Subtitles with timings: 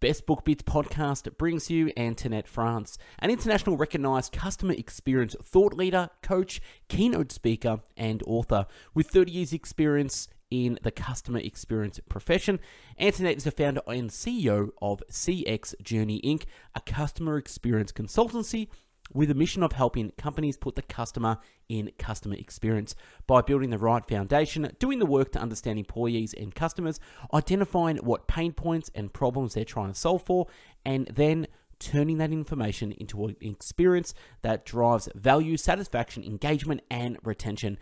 [0.00, 6.10] Best Book Bits podcast brings you Antoinette Franz, an international recognized customer experience thought leader,
[6.22, 8.66] coach, keynote speaker, and author.
[8.94, 12.60] With 30 years' experience in the customer experience profession,
[13.00, 16.44] Antoinette is the founder and CEO of CX Journey Inc.,
[16.76, 18.68] a customer experience consultancy
[19.12, 21.38] with a mission of helping companies put the customer
[21.68, 22.94] in customer experience
[23.26, 27.00] by building the right foundation, doing the work to understand employees and customers,
[27.32, 30.46] identifying what pain points and problems they're trying to solve for,
[30.84, 31.46] and then
[31.78, 37.78] turning that information into an experience that drives value, satisfaction, engagement, and retention.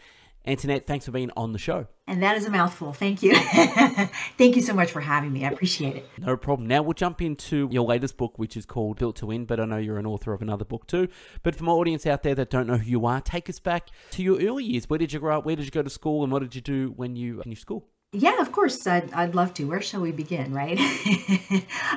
[0.46, 1.86] Antoinette, thanks for being on the show.
[2.06, 2.92] And that is a mouthful.
[2.92, 3.34] Thank you.
[4.38, 5.44] Thank you so much for having me.
[5.44, 6.08] I appreciate it.
[6.18, 6.68] No problem.
[6.68, 9.64] Now we'll jump into your latest book, which is called Built to Win, but I
[9.64, 11.08] know you're an author of another book too.
[11.42, 13.88] But for my audience out there that don't know who you are, take us back
[14.12, 14.88] to your early years.
[14.88, 15.44] Where did you grow up?
[15.44, 16.22] Where did you go to school?
[16.22, 17.88] And what did you do when you finished school?
[18.12, 18.86] Yeah, of course.
[18.86, 19.64] I'd, I'd love to.
[19.64, 20.78] Where shall we begin, right?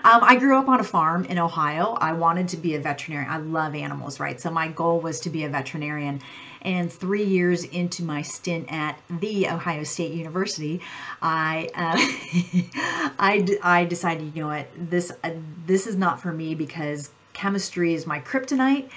[0.03, 1.97] um, I grew up on a farm in Ohio.
[2.01, 3.31] I wanted to be a veterinarian.
[3.31, 4.41] I love animals, right?
[4.41, 6.21] So my goal was to be a veterinarian.
[6.61, 10.81] And three years into my stint at the Ohio State University,
[11.21, 11.97] I uh,
[13.19, 15.31] I, I decided, you know what, this uh,
[15.65, 18.89] this is not for me because chemistry is my kryptonite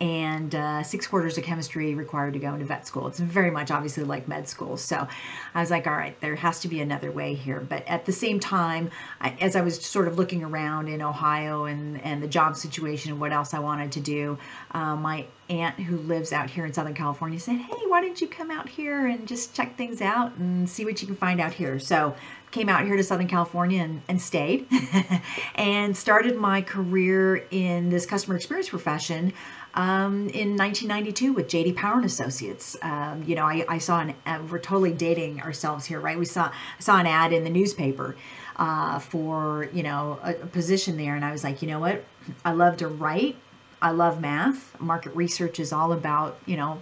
[0.00, 3.06] and uh, six quarters of chemistry required to go into vet school.
[3.06, 4.78] It's very much obviously like med school.
[4.78, 5.06] So
[5.54, 7.60] I was like, all right, there has to be another way here.
[7.60, 11.64] But at the same time, I, as I was sort of looking around in Ohio
[11.64, 14.38] and, and the job situation and what else I wanted to do,
[14.70, 18.28] uh, my aunt who lives out here in Southern California said, hey, why don't you
[18.28, 21.52] come out here and just check things out and see what you can find out
[21.52, 21.78] here.
[21.78, 22.14] So
[22.50, 24.66] came out here to Southern California and, and stayed
[25.54, 29.32] and started my career in this customer experience profession
[29.74, 32.76] um, in 1992 with JD Power and Associates.
[32.82, 36.18] Um, you know, I, I saw an, uh, we're totally dating ourselves here, right?
[36.18, 38.16] We saw, saw an ad in the newspaper
[38.56, 41.14] uh, for, you know, a, a position there.
[41.14, 42.04] And I was like, you know what?
[42.44, 43.36] I love to write
[43.82, 44.78] I love math.
[44.78, 46.78] Market research is all about you know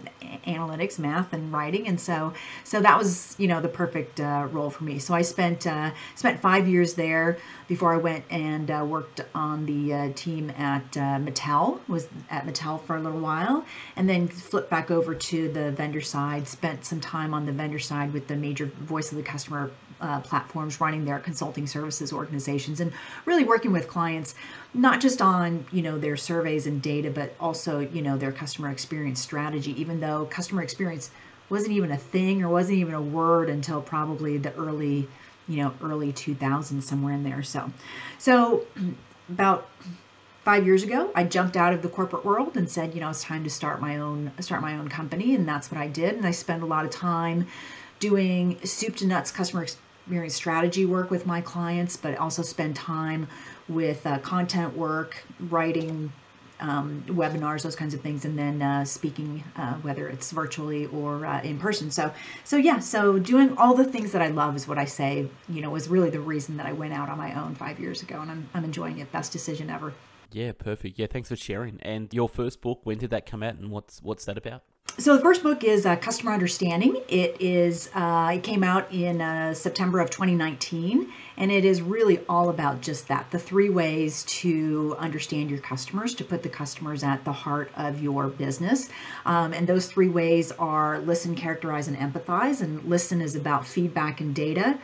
[0.47, 2.32] analytics, math, and writing, and so
[2.64, 4.98] so that was you know the perfect uh, role for me.
[4.98, 7.38] So I spent uh, spent five years there
[7.69, 11.81] before I went and uh, worked on the uh, team at uh, Mattel.
[11.88, 13.64] Was at Mattel for a little while,
[13.94, 16.48] and then flipped back over to the vendor side.
[16.48, 19.70] Spent some time on the vendor side with the major voice of the customer
[20.00, 22.92] uh, platforms running their consulting services organizations and
[23.25, 24.34] really working with clients
[24.75, 28.70] not just on you know their surveys and data but also you know their customer
[28.70, 31.10] experience strategy even though customer experience
[31.50, 35.08] wasn't even a thing or wasn't even a word until probably the early
[35.48, 37.42] you know early 2000s somewhere in there.
[37.42, 37.72] So
[38.19, 38.66] so
[39.28, 39.69] about
[40.44, 43.22] five years ago i jumped out of the corporate world and said you know it's
[43.22, 45.34] time to start my own start my own company.
[45.34, 46.14] And that's what i did.
[46.14, 47.47] And i spent a lot of time
[47.98, 49.66] doing soup to nuts customer
[50.08, 53.28] experience strategy work with my clients but also spend time
[53.69, 56.10] with uh, content work, writing,
[56.60, 61.26] um, webinars, those kinds of things, and then uh, speaking, uh, whether it's virtually or
[61.26, 61.91] uh, in person.
[61.91, 62.10] So,
[62.44, 65.28] so yeah, so doing all the things that I love is what I say.
[65.48, 68.02] You know, was really the reason that I went out on my own five years
[68.02, 69.12] ago, and I'm I'm enjoying it.
[69.12, 69.92] Best decision ever.
[70.32, 70.98] Yeah, perfect.
[70.98, 71.78] Yeah, thanks for sharing.
[71.82, 74.62] And your first book, when did that come out, and what's what's that about?
[75.00, 77.00] So the first book is uh, Customer Understanding.
[77.06, 82.19] It is uh, it came out in uh, September of 2019, and it is really
[82.28, 87.04] all about just that: the three ways to understand your customers, to put the customers
[87.04, 88.88] at the heart of your business.
[89.25, 92.60] Um, and those three ways are listen, characterize, and empathize.
[92.60, 94.81] And listen is about feedback and data.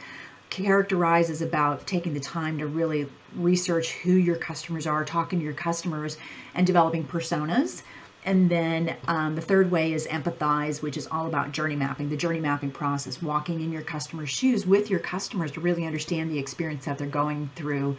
[0.49, 5.45] Characterize is about taking the time to really research who your customers are, talking to
[5.45, 6.19] your customers,
[6.55, 7.83] and developing personas.
[8.25, 12.17] And then um, the third way is empathize, which is all about journey mapping, the
[12.17, 16.39] journey mapping process, walking in your customer's shoes with your customers to really understand the
[16.39, 17.97] experience that they're going through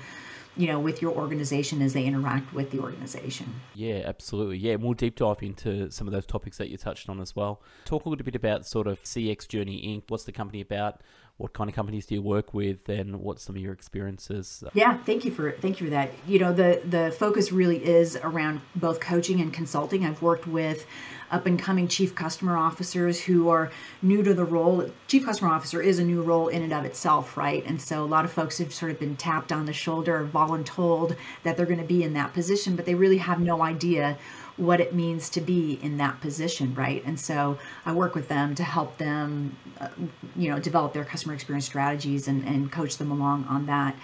[0.57, 3.53] you know, with your organization as they interact with the organization.
[3.73, 4.57] Yeah, absolutely.
[4.57, 7.61] Yeah, we'll deep dive into some of those topics that you touched on as well.
[7.83, 10.03] Talk a little bit about sort of CX Journey Inc.
[10.09, 11.01] What's the company about?
[11.37, 14.97] What kind of companies do you work with and what's some of your experiences yeah
[15.03, 16.11] thank you for thank you for that.
[16.27, 20.05] You know the the focus really is around both coaching and consulting.
[20.05, 20.85] I've worked with
[21.31, 23.71] up and coming chief customer officers who are
[24.01, 24.89] new to the role.
[25.07, 27.65] Chief customer officer is a new role in and of itself right?
[27.65, 31.15] And so a lot of folks have sort of been tapped on the shoulder voluntold
[31.43, 34.17] that they're going to be in that position but they really have no idea
[34.57, 37.03] what it means to be in that position, right?
[37.05, 39.89] And so I work with them to help them, uh,
[40.35, 43.95] you know, develop their customer experience strategies and, and coach them along on that.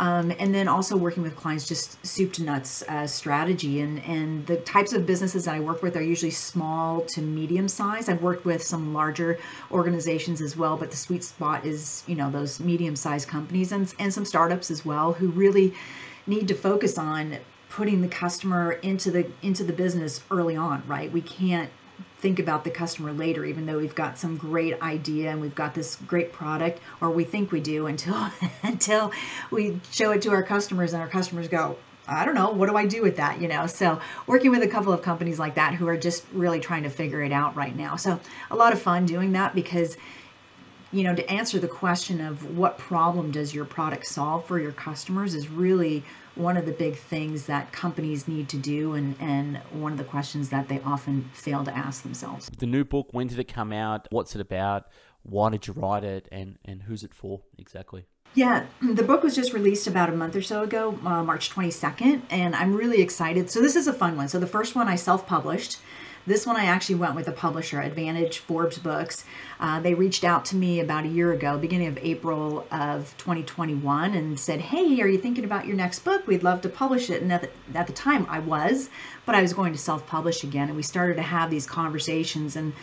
[0.00, 4.46] Um, and then also working with clients just soup to nuts uh, strategy and and
[4.46, 8.08] the types of businesses that I work with are usually small to medium size.
[8.08, 9.38] I've worked with some larger
[9.70, 13.92] organizations as well, but the sweet spot is you know those medium sized companies and
[13.98, 15.74] and some startups as well who really
[16.26, 17.36] need to focus on
[17.70, 21.10] putting the customer into the into the business early on, right?
[21.10, 21.70] We can't
[22.18, 25.74] think about the customer later even though we've got some great idea and we've got
[25.74, 28.30] this great product or we think we do until
[28.62, 29.10] until
[29.50, 32.76] we show it to our customers and our customers go I don't know, what do
[32.76, 33.40] I do with that?
[33.40, 36.58] You know, so working with a couple of companies like that who are just really
[36.58, 37.94] trying to figure it out right now.
[37.94, 38.18] So
[38.50, 39.96] a lot of fun doing that because,
[40.90, 44.72] you know, to answer the question of what problem does your product solve for your
[44.72, 46.02] customers is really
[46.34, 50.04] one of the big things that companies need to do and, and one of the
[50.04, 52.50] questions that they often fail to ask themselves.
[52.58, 54.06] The new book, when did it come out?
[54.10, 54.86] What's it about?
[55.22, 56.28] Why did you write it?
[56.32, 58.06] And, and who's it for exactly?
[58.34, 62.22] Yeah, the book was just released about a month or so ago, uh, March 22nd,
[62.30, 63.50] and I'm really excited.
[63.50, 64.28] So, this is a fun one.
[64.28, 65.78] So, the first one I self published.
[66.26, 69.24] This one I actually went with a publisher, Advantage Forbes Books.
[69.58, 74.12] Uh, they reached out to me about a year ago, beginning of April of 2021,
[74.12, 76.26] and said, Hey, are you thinking about your next book?
[76.26, 77.22] We'd love to publish it.
[77.22, 78.90] And at the, at the time, I was,
[79.24, 80.68] but I was going to self publish again.
[80.68, 82.54] And we started to have these conversations.
[82.54, 82.74] And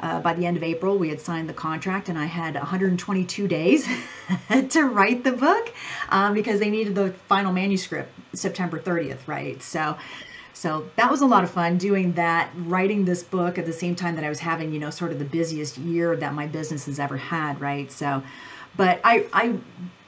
[0.00, 3.46] uh, by the end of April, we had signed the contract, and I had 122
[3.46, 3.86] days
[4.70, 5.72] to write the book
[6.08, 9.62] um, because they needed the final manuscript September 30th, right?
[9.62, 9.96] So,
[10.56, 13.94] so that was a lot of fun doing that, writing this book at the same
[13.94, 16.86] time that I was having, you know, sort of the busiest year that my business
[16.86, 17.92] has ever had, right?
[17.92, 18.22] So,
[18.74, 19.58] but I, I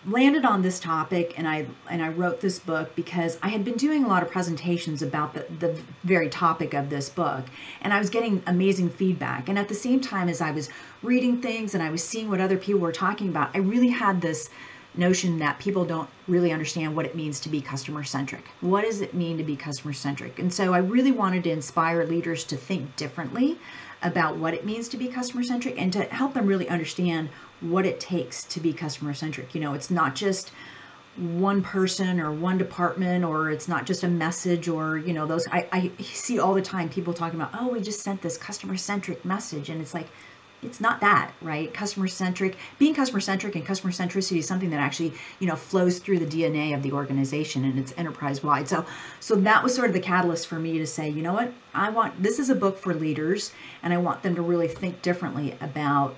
[0.06, 3.76] landed on this topic and I and I wrote this book because I had been
[3.76, 7.44] doing a lot of presentations about the, the very topic of this book
[7.82, 10.70] and I was getting amazing feedback and at the same time as I was
[11.02, 14.22] reading things and I was seeing what other people were talking about I really had
[14.22, 14.48] this
[14.94, 18.44] notion that people don't really understand what it means to be customer centric.
[18.60, 20.38] What does it mean to be customer centric?
[20.38, 23.58] And so I really wanted to inspire leaders to think differently
[24.02, 27.28] about what it means to be customer centric and to help them really understand
[27.60, 29.54] what it takes to be customer centric.
[29.54, 30.52] You know, it's not just
[31.16, 35.48] one person or one department or it's not just a message or you know those
[35.50, 38.76] I, I see all the time people talking about oh we just sent this customer
[38.76, 40.06] centric message and it's like
[40.62, 41.72] it's not that right?
[41.72, 45.98] Customer centric being customer centric and customer centricity is something that actually you know flows
[45.98, 48.84] through the dna of the organization and it's enterprise wide so
[49.20, 51.52] so that was sort of the catalyst for me to say you know what?
[51.74, 53.52] I want this is a book for leaders
[53.82, 56.16] and i want them to really think differently about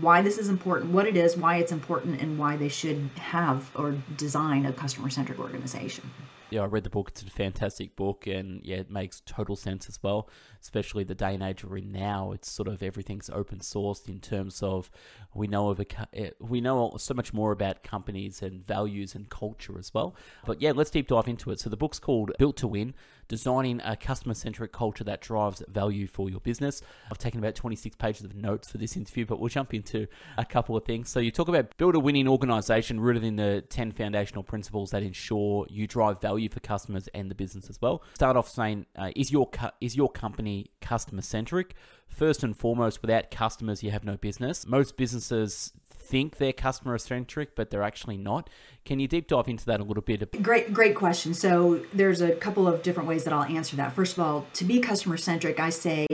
[0.00, 3.70] why this is important, what it is, why it's important, and why they should have
[3.74, 6.10] or design a customer centric organization.
[6.50, 7.08] Yeah, I read the book.
[7.08, 10.28] It's a fantastic book, and yeah, it makes total sense as well.
[10.62, 12.30] Especially the day and age we're in now.
[12.30, 14.88] It's sort of everything's open sourced in terms of
[15.34, 19.28] we know of a eh, we know so much more about companies and values and
[19.28, 20.14] culture as well.
[20.44, 21.58] But yeah, let's deep dive into it.
[21.58, 22.94] So the book's called Built to Win
[23.28, 26.82] designing a customer centric culture that drives value for your business.
[27.10, 30.06] I've taken about 26 pages of notes for this interview, but we'll jump into
[30.36, 31.08] a couple of things.
[31.08, 35.02] So, you talk about build a winning organization rooted in the 10 foundational principles that
[35.02, 38.02] ensure you drive value for customers and the business as well.
[38.14, 41.74] Start off saying, uh, is, your cu- is your company customer centric?
[42.08, 44.66] First and foremost, without customers, you have no business.
[44.66, 45.72] Most businesses
[46.06, 48.48] think they're customer centric, but they're actually not.
[48.84, 50.42] Can you deep dive into that a little bit?
[50.42, 51.34] Great, great question.
[51.34, 53.92] So there's a couple of different ways that I'll answer that.
[53.92, 56.06] First of all, to be customer centric, I say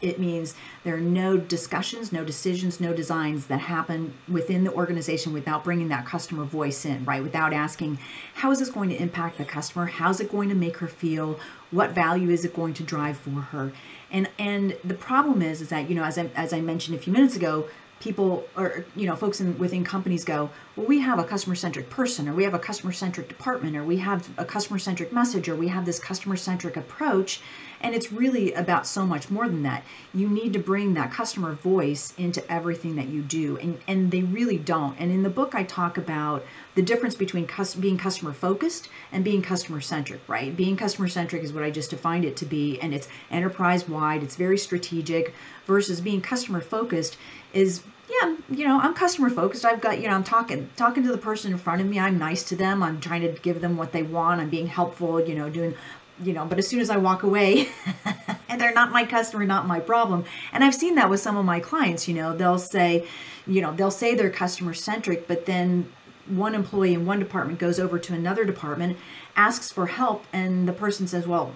[0.00, 5.32] it means there are no discussions, no decisions, no designs that happen within the organization
[5.32, 7.22] without bringing that customer voice in, right?
[7.22, 7.98] Without asking,
[8.34, 9.86] how is this going to impact the customer?
[9.86, 11.38] How's it going to make her feel?
[11.70, 13.72] What value is it going to drive for her?
[14.10, 17.00] And and the problem is is that you know as I as I mentioned a
[17.00, 17.68] few minutes ago,
[18.00, 21.88] people or you know folks in within companies go well we have a customer centric
[21.88, 25.48] person or we have a customer centric department or we have a customer centric message
[25.48, 27.40] or we have this customer centric approach.
[27.80, 29.84] And it's really about so much more than that.
[30.14, 34.22] You need to bring that customer voice into everything that you do and and they
[34.22, 34.98] really don't.
[34.98, 36.44] And in the book i talk about
[36.76, 37.48] the difference between
[37.80, 40.56] being customer focused and being customer centric right?
[40.56, 44.22] Being customer centric is what i just defined it to be and it's enterprise wide
[44.22, 45.34] it's very strategic
[45.66, 47.16] versus being customer focused
[47.52, 51.10] is yeah you know i'm customer focused i've got you know i'm talking talking to
[51.10, 53.76] the person in front of me i'm nice to them i'm trying to give them
[53.76, 55.74] what they want i'm being helpful you know doing
[56.22, 57.68] you know but as soon as i walk away
[58.48, 61.44] and they're not my customer not my problem and i've seen that with some of
[61.44, 63.04] my clients you know they'll say
[63.46, 65.90] you know they'll say they're customer centric but then
[66.28, 68.96] one employee in one department goes over to another department
[69.36, 71.52] asks for help and the person says well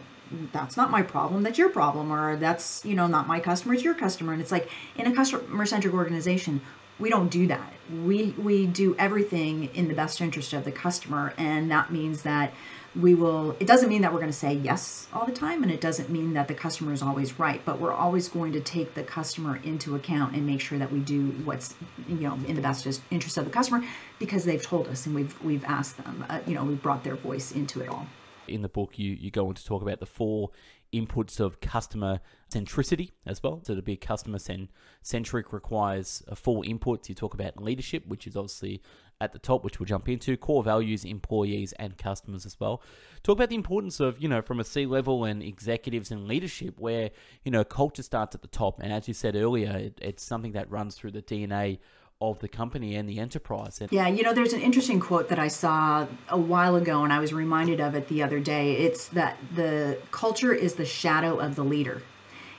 [0.53, 3.83] that's not my problem that's your problem or that's you know not my customer it's
[3.83, 6.61] your customer and it's like in a customer centric organization
[7.00, 7.73] we don't do that.
[8.05, 12.53] We we do everything in the best interest of the customer, and that means that
[12.97, 15.71] we will it doesn't mean that we're going to say yes all the time and
[15.71, 18.95] it doesn't mean that the customer is always right but we're always going to take
[18.95, 21.75] the customer into account and make sure that we do what's
[22.09, 23.85] you know in the best interest of the customer
[24.19, 27.17] because they've told us and we've we've asked them uh, you know we've brought their
[27.17, 28.07] voice into it all
[28.49, 30.51] in the book you you go on to talk about the four
[30.93, 32.21] inputs of customer
[32.53, 33.61] centricity as well.
[33.65, 34.39] So to be customer
[35.03, 37.09] centric requires four inputs.
[37.09, 38.83] You talk about leadership, which is obviously
[39.21, 42.83] at the top, which we'll jump into, core values, employees, and customers as well.
[43.23, 46.79] Talk about the importance of, you know, from a C level and executives and leadership,
[46.79, 47.11] where,
[47.45, 48.81] you know, culture starts at the top.
[48.81, 51.79] And as you said earlier, it, it's something that runs through the DNA
[52.23, 53.81] of the company and the enterprise.
[53.91, 57.19] Yeah, you know, there's an interesting quote that I saw a while ago, and I
[57.19, 58.77] was reminded of it the other day.
[58.77, 62.03] It's that the culture is the shadow of the leader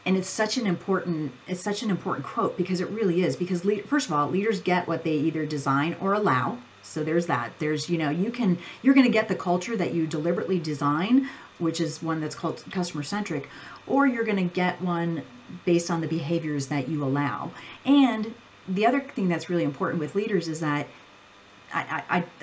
[0.05, 3.65] and it's such an important it's such an important quote because it really is because
[3.65, 6.58] lead, first of all leaders get what they either design or allow.
[6.84, 7.53] So there's that.
[7.60, 11.29] There's you know you can you're going to get the culture that you deliberately design
[11.62, 13.48] which is one that's called customer centric
[13.88, 15.22] or you're going to get one
[15.63, 17.51] based on the behaviors that you allow.
[17.86, 18.34] And
[18.67, 20.88] the other thing that's really important with leaders is that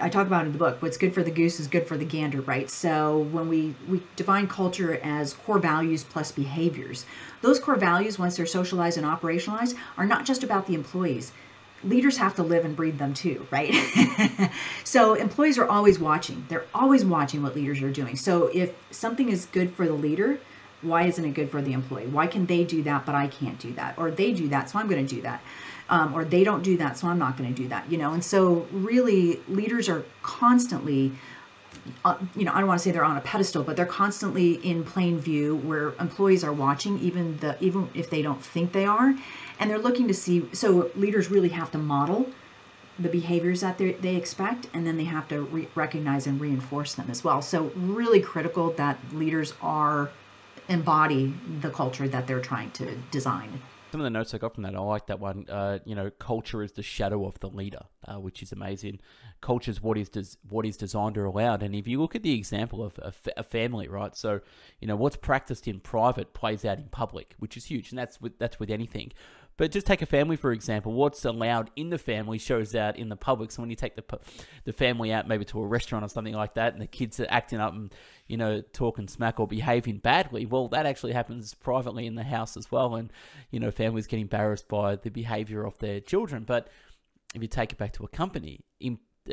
[0.08, 2.04] I, talk about in the book what's good for the goose is good for the
[2.04, 2.68] gander right?
[2.70, 7.04] So when we we define culture as core values plus behaviors.
[7.42, 11.32] Those core values once they're socialized and operationalized are not just about the employees.
[11.84, 13.74] Leaders have to live and breathe them too right?
[14.84, 16.46] So employees are always watching.
[16.48, 18.16] They're always watching what leaders are doing.
[18.16, 20.38] So if something is good for the leader
[20.80, 22.06] why isn't it good for the employee?
[22.06, 23.98] Why can they do that but i can't do that?
[23.98, 25.42] Or they do that so i'm going to do that
[25.90, 28.12] um, or they don't do that, so I'm not going to do that, you know.
[28.12, 31.12] And so, really, leaders are constantly,
[32.04, 34.54] uh, you know, I don't want to say they're on a pedestal, but they're constantly
[34.54, 38.84] in plain view where employees are watching, even the even if they don't think they
[38.84, 39.14] are,
[39.58, 40.48] and they're looking to see.
[40.52, 42.28] So, leaders really have to model
[42.98, 47.06] the behaviors that they expect, and then they have to re- recognize and reinforce them
[47.10, 47.40] as well.
[47.40, 50.10] So, really critical that leaders are
[50.68, 54.64] embody the culture that they're trying to design some of the notes I got from
[54.64, 55.46] that, I like that one.
[55.48, 59.00] Uh, you know, culture is the shadow of the leader, uh, which is amazing.
[59.40, 61.62] Culture is what is des- what is designed or allowed.
[61.62, 62.98] And if you look at the example of
[63.36, 64.16] a family, right?
[64.16, 64.40] So,
[64.80, 68.20] you know, what's practiced in private plays out in public, which is huge, and that's
[68.20, 69.12] with that's with anything.
[69.58, 70.92] But just take a family for example.
[70.92, 73.50] What's allowed in the family shows out in the public.
[73.50, 74.18] So when you take the
[74.64, 77.26] the family out, maybe to a restaurant or something like that, and the kids are
[77.28, 77.94] acting up and
[78.28, 82.56] you know talking smack or behaving badly, well, that actually happens privately in the house
[82.56, 82.94] as well.
[82.94, 83.12] And
[83.50, 86.44] you know, families get embarrassed by the behavior of their children.
[86.44, 86.68] But
[87.34, 88.60] if you take it back to a company,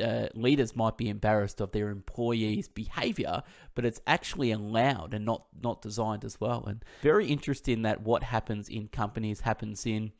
[0.00, 3.42] uh, leaders might be embarrassed of their employees' behavior,
[3.74, 6.64] but it's actually allowed and not not designed as well.
[6.66, 10.12] And very interesting that what happens in companies happens in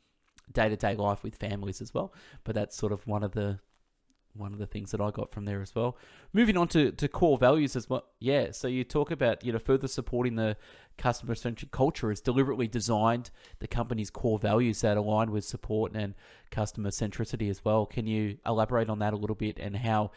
[0.51, 2.13] day to day life with families as well.
[2.43, 3.59] But that's sort of one of the
[4.37, 5.97] one of the things that I got from there as well.
[6.33, 8.05] Moving on to, to core values as well.
[8.19, 10.57] Yeah, so you talk about, you know, further supporting the
[10.97, 13.29] customer centric culture is deliberately designed
[13.59, 16.15] the company's core values that align with support and
[16.51, 17.85] customer centricity as well.
[17.85, 20.11] Can you elaborate on that a little bit and how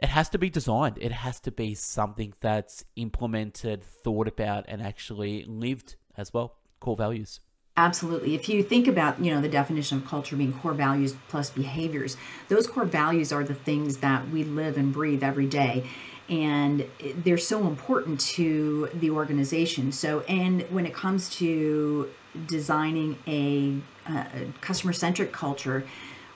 [0.00, 0.98] it has to be designed?
[1.00, 6.56] It has to be something that's implemented, thought about, and actually lived as well.
[6.80, 7.40] Core values.
[7.76, 8.34] Absolutely.
[8.34, 12.18] If you think about, you know, the definition of culture being core values plus behaviors,
[12.48, 15.88] those core values are the things that we live and breathe every day.
[16.28, 16.86] And
[17.16, 19.90] they're so important to the organization.
[19.90, 22.10] So, and when it comes to
[22.46, 23.76] designing a,
[24.10, 25.84] uh, a customer centric culture,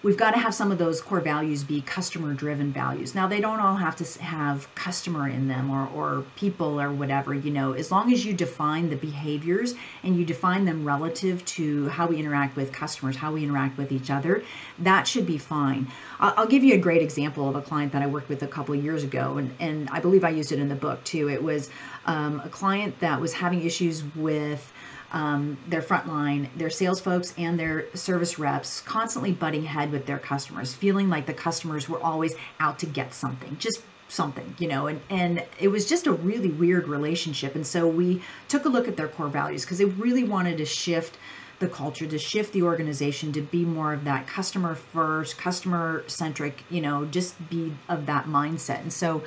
[0.06, 3.12] we've got to have some of those core values be customer driven values.
[3.12, 7.34] Now, they don't all have to have customer in them or, or people or whatever,
[7.34, 11.88] you know, as long as you define the behaviors and you define them relative to
[11.88, 14.44] how we interact with customers, how we interact with each other,
[14.78, 15.88] that should be fine.
[16.20, 18.76] I'll give you a great example of a client that I worked with a couple
[18.76, 21.28] of years ago, and, and I believe I used it in the book too.
[21.28, 21.68] It was
[22.06, 24.72] um, a client that was having issues with
[25.12, 30.18] um, their frontline, their sales folks, and their service reps constantly butting head with their
[30.18, 34.86] customers, feeling like the customers were always out to get something, just something, you know,
[34.86, 37.54] and, and it was just a really weird relationship.
[37.54, 40.64] And so we took a look at their core values because they really wanted to
[40.64, 41.18] shift
[41.58, 46.62] the culture, to shift the organization to be more of that customer first, customer centric,
[46.70, 48.80] you know, just be of that mindset.
[48.80, 49.22] And so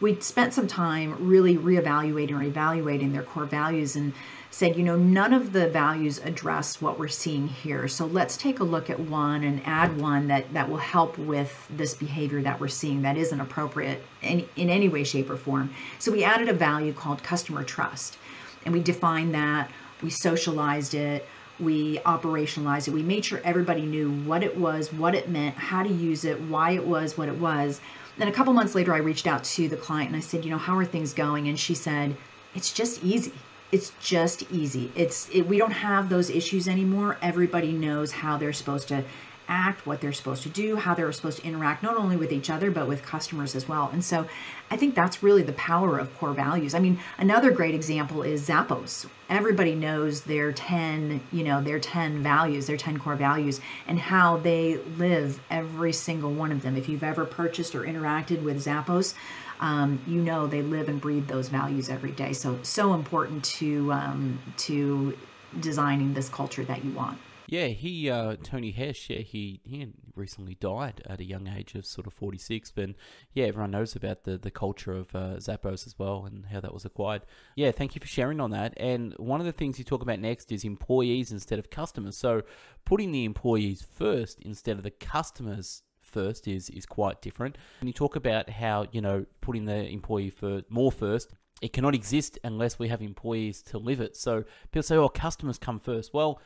[0.00, 4.12] we spent some time really reevaluating or evaluating their core values and
[4.52, 7.88] said, you know, none of the values address what we're seeing here.
[7.88, 11.66] So let's take a look at one and add one that, that will help with
[11.70, 15.74] this behavior that we're seeing that isn't appropriate in, in any way, shape, or form.
[15.98, 18.18] So we added a value called customer trust.
[18.66, 19.70] And we defined that,
[20.02, 21.26] we socialized it,
[21.58, 22.90] we operationalized it.
[22.90, 26.38] We made sure everybody knew what it was, what it meant, how to use it,
[26.42, 27.80] why it was what it was.
[28.18, 30.50] Then a couple months later, I reached out to the client and I said, you
[30.50, 31.48] know, how are things going?
[31.48, 32.14] And she said,
[32.54, 33.32] it's just easy.
[33.72, 34.92] It's just easy.
[34.94, 37.16] It's it, we don't have those issues anymore.
[37.22, 39.04] Everybody knows how they're supposed to
[39.48, 42.48] act, what they're supposed to do, how they're supposed to interact, not only with each
[42.48, 43.90] other, but with customers as well.
[43.92, 44.26] And so
[44.70, 46.74] I think that's really the power of core values.
[46.74, 49.06] I mean, another great example is Zappos.
[49.28, 54.38] Everybody knows their 10, you know, their 10 values, their 10 core values, and how
[54.38, 56.76] they live every single one of them.
[56.76, 59.14] If you've ever purchased or interacted with Zappos,
[59.62, 62.32] um, you know they live and breathe those values every day.
[62.34, 65.16] So so important to um, to
[65.60, 67.18] designing this culture that you want.
[67.46, 69.08] Yeah, he uh, Tony Hesh.
[69.08, 72.72] Yeah, he he recently died at a young age of sort of forty six.
[72.72, 72.90] But
[73.34, 76.74] yeah, everyone knows about the the culture of uh, Zappos as well and how that
[76.74, 77.22] was acquired.
[77.54, 78.74] Yeah, thank you for sharing on that.
[78.78, 82.16] And one of the things you talk about next is employees instead of customers.
[82.16, 82.42] So
[82.84, 87.56] putting the employees first instead of the customers first is is quite different.
[87.80, 91.94] And you talk about how you know putting the employee for more first it cannot
[91.94, 94.16] exist unless we have employees to live it.
[94.16, 94.42] So
[94.72, 96.12] people say, "Oh, customers come first.
[96.12, 96.40] Well,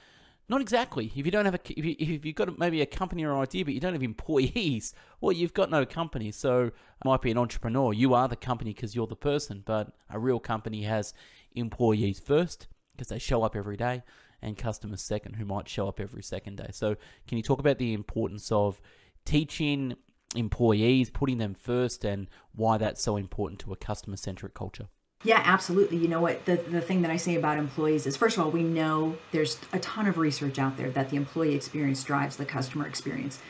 [0.49, 1.11] not exactly.
[1.17, 3.65] If you don't have a, if, you, if you've got maybe a company or idea,
[3.65, 6.31] but you don't have employees, well, you've got no company.
[6.31, 6.71] So,
[7.05, 7.93] might be an entrepreneur.
[7.93, 11.15] You are the company because you're the person, but a real company has
[11.55, 14.03] employees first because they show up every day,
[14.41, 16.69] and customers second, who might show up every second day.
[16.73, 16.97] So,
[17.27, 18.81] can you talk about the importance of
[19.27, 19.97] teaching
[20.35, 24.87] employees, putting them first, and why that's so important to a customer centric culture?
[25.25, 25.97] Yeah, absolutely.
[25.97, 26.45] You know what?
[26.45, 29.59] The, the thing that I say about employees is first of all, we know there's
[29.73, 33.41] a ton of research out there that the employee experience drives the customer experience.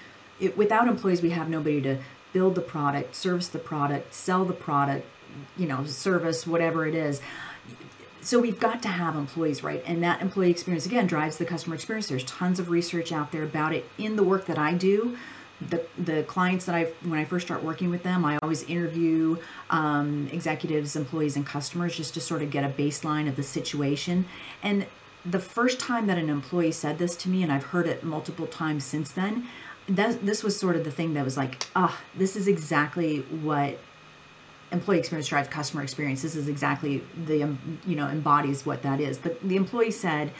[0.40, 1.99] It, without employees, we have nobody to
[2.33, 5.06] build the product, service the product, sell the product,
[5.56, 7.21] you know, service, whatever it is.
[8.21, 9.83] So we've got to have employees, right?
[9.87, 12.09] And that employee experience, again, drives the customer experience.
[12.09, 15.16] There's tons of research out there about it in the work that I do
[15.61, 19.39] the the clients that I when I first start working with them, I always interview
[19.71, 24.27] um, executives, employees, and customers just to sort of get a baseline of the situation.
[24.63, 24.87] And
[25.25, 28.47] the first time that an employee said this to me, and I've heard it multiple
[28.47, 29.49] times since then,
[29.89, 33.21] that this was sort of the thing that was like, ah, oh, this is exactly
[33.21, 33.79] what
[34.73, 36.23] employee experience drives customer experience.
[36.23, 39.19] This is exactly the you know embodies what that is.
[39.19, 40.33] The the employee said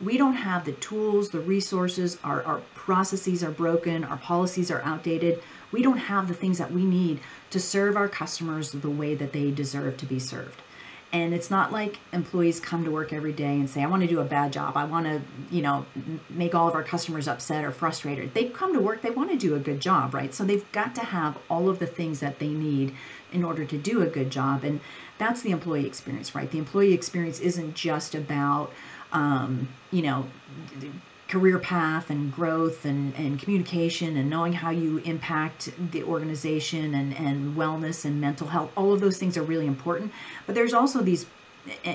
[0.00, 4.82] we don't have the tools, the resources, our, our processes are broken, our policies are
[4.82, 5.42] outdated.
[5.72, 9.32] We don't have the things that we need to serve our customers the way that
[9.32, 10.62] they deserve to be served.
[11.10, 14.08] And it's not like employees come to work every day and say, I want to
[14.08, 14.76] do a bad job.
[14.76, 15.86] I want to, you know,
[16.28, 18.34] make all of our customers upset or frustrated.
[18.34, 20.34] They come to work, they want to do a good job, right?
[20.34, 22.94] So they've got to have all of the things that they need
[23.32, 24.64] in order to do a good job.
[24.64, 24.80] And
[25.16, 26.50] that's the employee experience, right?
[26.50, 28.70] The employee experience isn't just about,
[29.12, 30.26] um, you know,
[31.28, 37.14] career path and growth and, and communication and knowing how you impact the organization and,
[37.16, 38.70] and wellness and mental health.
[38.76, 40.10] All of those things are really important.
[40.46, 41.26] But there's also these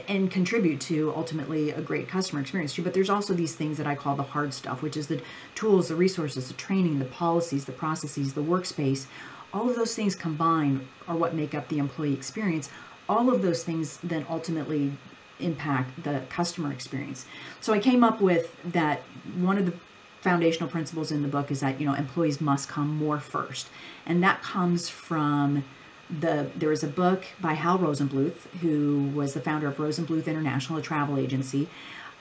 [0.08, 2.84] and contribute to ultimately a great customer experience too.
[2.84, 5.20] But there's also these things that I call the hard stuff, which is the
[5.56, 9.08] tools, the resources, the training, the policies, the processes, the workspace.
[9.52, 12.70] All of those things combined are what make up the employee experience.
[13.10, 14.94] All of those things then ultimately
[15.40, 17.26] impact the customer experience.
[17.62, 19.02] So I came up with that
[19.36, 19.74] one of the
[20.22, 23.68] foundational principles in the book is that you know employees must come more first,
[24.06, 25.64] and that comes from
[26.10, 30.80] the there is a book by Hal Rosenbluth, who was the founder of Rosenbluth International,
[30.80, 31.68] a travel agency.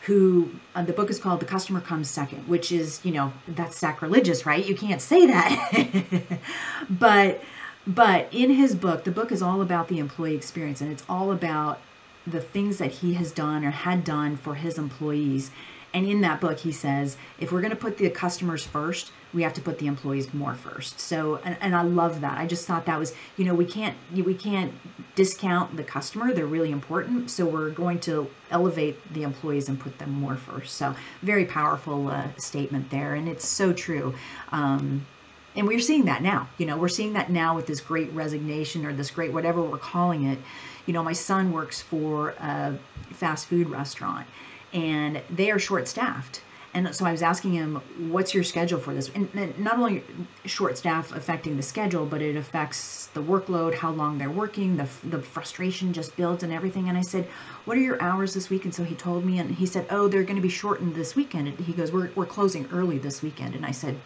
[0.06, 3.76] Who uh, the book is called "The Customer Comes Second, which is you know that's
[3.76, 4.64] sacrilegious, right?
[4.64, 6.38] You can't say that,
[6.90, 7.40] but
[7.86, 11.30] but in his book, the book is all about the employee experience, and it's all
[11.30, 11.80] about
[12.26, 15.50] the things that he has done or had done for his employees.
[15.94, 19.42] And in that book, he says, if we're going to put the customers first, we
[19.42, 21.00] have to put the employees more first.
[21.00, 22.38] So, and, and I love that.
[22.38, 24.72] I just thought that was, you know, we can't we can't
[25.14, 26.32] discount the customer.
[26.32, 27.30] They're really important.
[27.30, 30.76] So we're going to elevate the employees and put them more first.
[30.76, 34.14] So, very powerful uh, statement there, and it's so true.
[34.50, 35.06] Um,
[35.54, 36.48] and we're seeing that now.
[36.58, 39.78] You know, we're seeing that now with this great resignation or this great whatever we're
[39.78, 40.38] calling it
[40.86, 42.78] you know, my son works for a
[43.10, 44.26] fast food restaurant
[44.72, 46.42] and they are short staffed.
[46.74, 49.10] And so I was asking him, what's your schedule for this?
[49.10, 50.02] And not only
[50.46, 54.88] short staff affecting the schedule, but it affects the workload, how long they're working, the,
[55.04, 56.88] the frustration just builds and everything.
[56.88, 57.26] And I said,
[57.66, 58.64] what are your hours this week?
[58.64, 61.14] And so he told me, and he said, oh, they're going to be shortened this
[61.14, 61.48] weekend.
[61.48, 63.54] And he goes, we're, we're closing early this weekend.
[63.54, 64.00] And I said,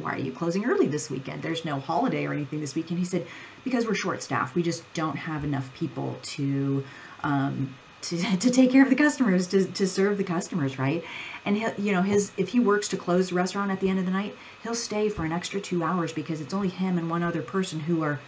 [0.00, 1.42] why are you closing early this weekend?
[1.42, 2.98] There's no holiday or anything this weekend.
[2.98, 3.26] He said,
[3.64, 4.54] because we're short staffed.
[4.54, 6.84] We just don't have enough people to,
[7.22, 11.04] um, to, to take care of the customers, to, to serve the customers, right?
[11.44, 13.98] And he, you know, his if he works to close the restaurant at the end
[13.98, 17.10] of the night, he'll stay for an extra two hours because it's only him and
[17.10, 18.20] one other person who are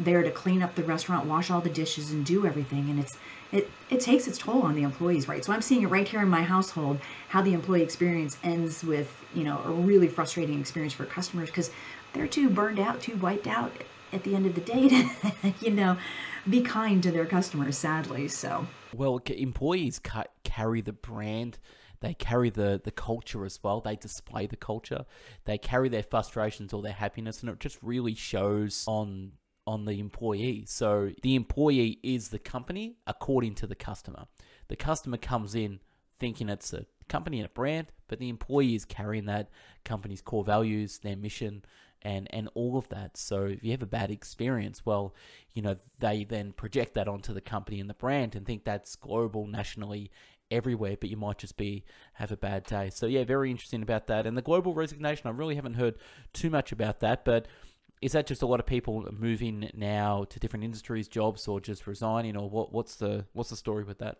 [0.00, 2.90] there to clean up the restaurant, wash all the dishes, and do everything.
[2.90, 3.16] And it's
[3.54, 5.44] it it takes its toll on the employees, right?
[5.44, 9.10] So I'm seeing it right here in my household how the employee experience ends with
[9.32, 11.70] you know a really frustrating experience for customers because
[12.12, 13.72] they're too burned out, too wiped out
[14.12, 15.96] at the end of the day to you know
[16.50, 17.78] be kind to their customers.
[17.78, 20.00] Sadly, so well, employees
[20.42, 21.58] carry the brand
[22.00, 23.80] they carry the, the culture as well.
[23.80, 25.06] They display the culture.
[25.46, 29.32] They carry their frustrations or their happiness, and it just really shows on
[29.66, 30.64] on the employee.
[30.66, 34.26] So the employee is the company according to the customer.
[34.68, 35.80] The customer comes in
[36.18, 39.50] thinking it's a company and a brand, but the employee is carrying that
[39.84, 41.64] company's core values, their mission,
[42.02, 43.16] and and all of that.
[43.16, 45.14] So if you have a bad experience, well,
[45.54, 48.96] you know they then project that onto the company and the brand and think that's
[48.96, 50.10] global, nationally,
[50.50, 52.90] everywhere, but you might just be have a bad day.
[52.90, 54.26] So yeah, very interesting about that.
[54.26, 55.96] And the global resignation, I really haven't heard
[56.32, 57.46] too much about that, but
[58.00, 61.86] is that just a lot of people moving now to different industries, jobs, or just
[61.86, 62.72] resigning, or what?
[62.72, 64.18] What's the what's the story with that?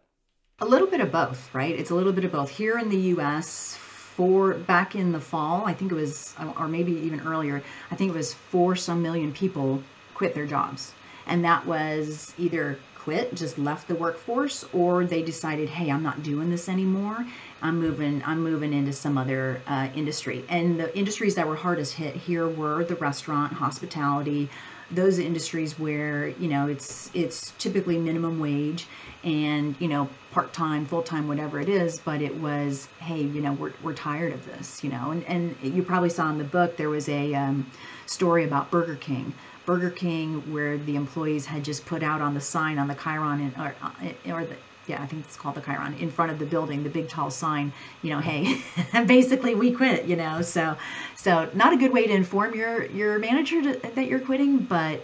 [0.60, 1.74] A little bit of both, right?
[1.78, 2.48] It's a little bit of both.
[2.50, 3.76] Here in the U.S.,
[4.14, 7.60] for back in the fall, I think it was, or maybe even earlier,
[7.90, 9.82] I think it was four some million people
[10.14, 10.92] quit their jobs,
[11.26, 16.22] and that was either quit, just left the workforce, or they decided, hey, I'm not
[16.22, 17.26] doing this anymore.
[17.60, 18.22] I'm moving.
[18.24, 20.44] I'm moving into some other uh, industry.
[20.48, 24.48] And the industries that were hardest hit here were the restaurant, hospitality,
[24.90, 28.86] those industries where you know it's it's typically minimum wage
[29.22, 33.72] and you know part-time full-time whatever it is but it was hey you know we're,
[33.82, 36.90] we're tired of this you know and and you probably saw in the book there
[36.90, 37.68] was a um,
[38.04, 39.32] story about burger king
[39.66, 43.40] Burger King, where the employees had just put out on the sign on the Chyron,
[43.40, 46.38] in, or, uh, or the, yeah, I think it's called the Chyron, in front of
[46.38, 47.72] the building, the big tall sign,
[48.02, 48.62] you know, hey,
[49.06, 50.76] basically we quit, you know, so,
[51.16, 55.02] so not a good way to inform your, your manager to, that you're quitting, but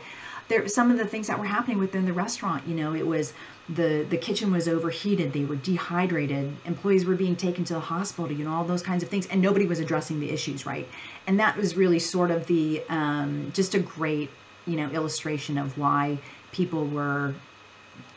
[0.49, 3.33] there, some of the things that were happening within the restaurant, you know, it was,
[3.69, 8.33] the the kitchen was overheated they were dehydrated employees were being taken to the hospital
[8.33, 10.89] you know all those kinds of things and nobody was addressing the issues right?
[11.29, 14.29] And that was really sort of the um, just a great
[14.71, 16.19] you know illustration of why
[16.53, 17.35] people were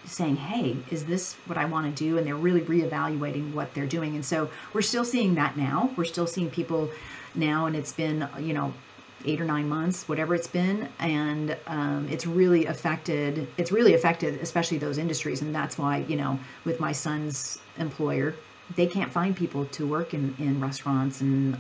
[0.06, 2.18] saying hey is this what i want to do?
[2.18, 4.16] And they're really reevaluating what they're doing.
[4.16, 5.92] And so we're still seeing that now.
[5.96, 6.90] We're still seeing people
[7.36, 8.74] now and it's been you know
[9.26, 10.90] eight or nine months whatever it's been.
[11.00, 15.42] And um, it's really affected it's really affected especially those industries.
[15.42, 18.36] And that's why you know with my son's employer
[18.76, 21.58] they can't find people to work in, in restaurants and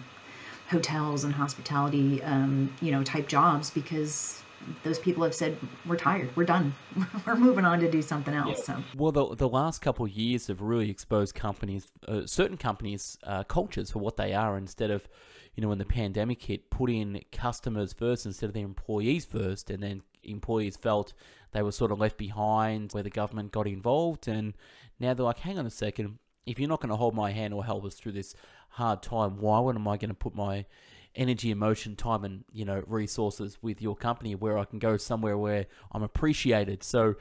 [0.69, 4.42] hotels and hospitality um, you know type jobs because
[4.83, 6.35] those people have said we're tired.
[6.35, 6.75] We're done.
[7.25, 8.59] We're moving on to do something else.
[8.59, 8.75] Yeah.
[8.75, 8.83] so.
[8.95, 13.43] Well the, the last couple of years have really exposed companies uh, certain companies uh,
[13.43, 15.07] cultures for what they are instead of
[15.55, 19.69] you know when the pandemic hit put in customers first instead of their employees first
[19.69, 21.13] and then employees felt
[21.51, 24.27] they were sort of left behind where the government got involved.
[24.27, 24.53] And
[24.99, 26.19] now they're like hang on a second.
[26.45, 28.35] If you're not going to hold my hand or help us through this
[28.73, 30.65] hard time why would am i going to put my
[31.15, 35.37] energy, emotion, time, and you know resources with your company where I can go somewhere
[35.37, 36.83] where I'm appreciated.
[36.83, 37.15] So,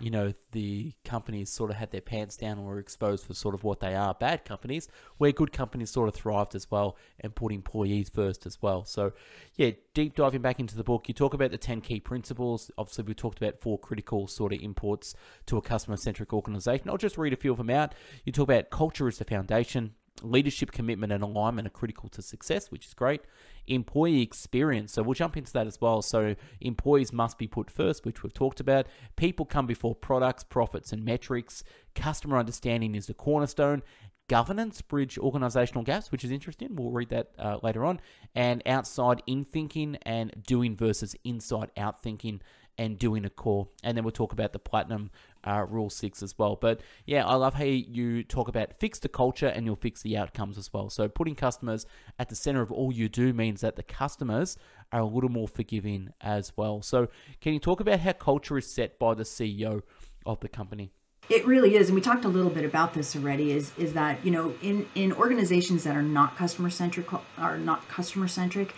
[0.00, 3.54] you know, the companies sort of had their pants down and were exposed for sort
[3.54, 7.34] of what they are bad companies, where good companies sort of thrived as well and
[7.34, 8.84] put employees first as well.
[8.84, 9.12] So,
[9.54, 12.70] yeah, deep diving back into the book, you talk about the 10 key principles.
[12.76, 15.14] Obviously, we talked about four critical sort of imports
[15.46, 16.88] to a customer centric organization.
[16.88, 17.94] I'll just read a few of them out.
[18.24, 22.70] You talk about culture is the foundation, Leadership commitment and alignment are critical to success,
[22.70, 23.20] which is great.
[23.66, 26.02] Employee experience, so we'll jump into that as well.
[26.02, 28.86] So, employees must be put first, which we've talked about.
[29.16, 31.64] People come before products, profits, and metrics.
[31.94, 33.82] Customer understanding is the cornerstone.
[34.28, 36.74] Governance bridge organizational gaps, which is interesting.
[36.74, 38.00] We'll read that uh, later on.
[38.34, 42.40] And outside in thinking and doing versus inside out thinking
[42.78, 43.68] and doing a core.
[43.82, 45.10] And then we'll talk about the platinum
[45.44, 46.56] uh, rule six as well.
[46.56, 50.16] But yeah, I love how you talk about fix the culture and you'll fix the
[50.16, 50.90] outcomes as well.
[50.90, 51.86] So putting customers
[52.18, 54.56] at the center of all you do means that the customers
[54.92, 56.82] are a little more forgiving as well.
[56.82, 57.08] So
[57.40, 59.82] can you talk about how culture is set by the CEO
[60.26, 60.90] of the company?
[61.30, 63.52] It really is, and we talked a little bit about this already.
[63.52, 67.06] Is is that you know in in organizations that are not customer centric
[67.38, 68.74] are not customer centric,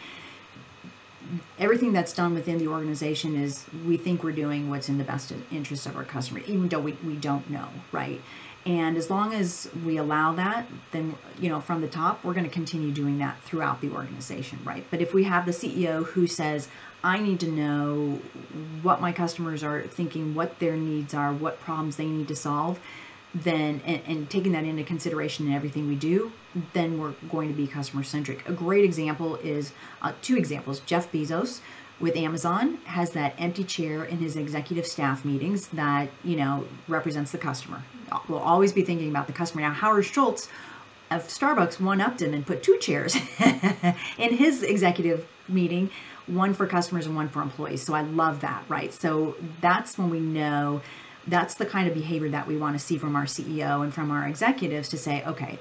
[1.58, 5.32] everything that's done within the organization is we think we're doing what's in the best
[5.50, 8.20] interest of our customer, even though we, we don't know, right?
[8.66, 12.46] And as long as we allow that, then, you know, from the top, we're going
[12.46, 14.84] to continue doing that throughout the organization, right?
[14.90, 16.68] But if we have the CEO who says,
[17.04, 18.20] I need to know
[18.82, 22.80] what my customers are thinking, what their needs are, what problems they need to solve,
[23.42, 26.32] then and, and, taking that into consideration in everything we do,
[26.72, 28.48] then we're going to be customer centric.
[28.48, 30.80] A great example is uh, two examples.
[30.80, 31.60] Jeff Bezos
[32.00, 37.32] with Amazon has that empty chair in his executive staff meetings that you know represents
[37.32, 37.82] the customer.
[38.28, 39.62] We'll always be thinking about the customer.
[39.62, 40.48] Now Howard Schultz
[41.10, 43.16] of Starbucks one upped him and put two chairs
[44.18, 45.90] in his executive meeting,
[46.26, 47.82] one for customers and one for employees.
[47.82, 48.92] So I love that, right?
[48.92, 50.82] So that's when we know
[51.26, 54.10] that's the kind of behavior that we want to see from our CEO and from
[54.10, 55.58] our executives to say, okay,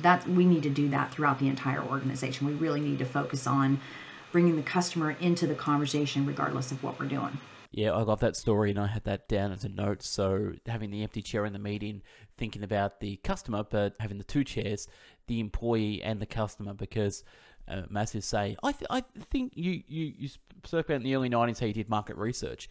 [0.00, 2.46] that we need to do that throughout the entire organization.
[2.46, 3.80] We really need to focus on
[4.30, 7.38] bringing the customer into the conversation regardless of what we're doing.
[7.70, 10.02] Yeah, I love that story, and I had that down as a note.
[10.02, 12.02] So having the empty chair in the meeting,
[12.36, 14.88] thinking about the customer, but having the two chairs,
[15.26, 17.24] the employee and the customer, because
[17.68, 20.28] uh, massive say, I, th- I think you, you, you
[20.64, 22.70] spoke about in the early 90s how you did market research.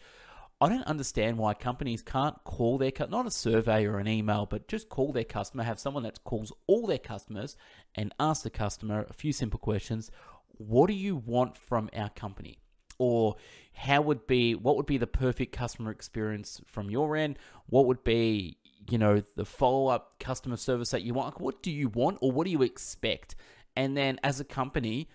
[0.60, 4.66] I don't understand why companies can't call their not a survey or an email, but
[4.66, 7.56] just call their customer, have someone that calls all their customers
[7.94, 10.10] and ask the customer a few simple questions.
[10.48, 12.58] What do you want from our company?
[12.98, 13.36] Or
[13.72, 17.38] how would be what would be the perfect customer experience from your end?
[17.66, 18.58] What would be,
[18.90, 21.40] you know, the follow-up customer service that you want?
[21.40, 23.36] What do you want or what do you expect?
[23.76, 25.08] And then as a company,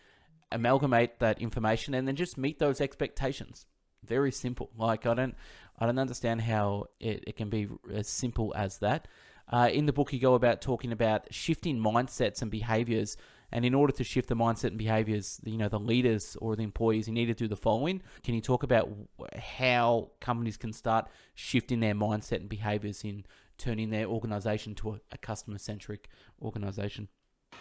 [0.54, 3.66] amalgamate that information and then just meet those expectations
[4.06, 4.70] very simple.
[4.78, 5.36] Like I don't,
[5.80, 9.08] I don't understand how it, it can be as simple as that.
[9.52, 13.18] Uh, in the book, you go about talking about shifting mindsets and behaviors.
[13.52, 16.64] And in order to shift the mindset and behaviors, you know, the leaders or the
[16.64, 18.02] employees, you need to do the following.
[18.24, 18.90] Can you talk about
[19.38, 23.26] how companies can start shifting their mindset and behaviors in
[23.60, 26.10] turning their organization to a, a customer centric
[26.42, 27.10] organization?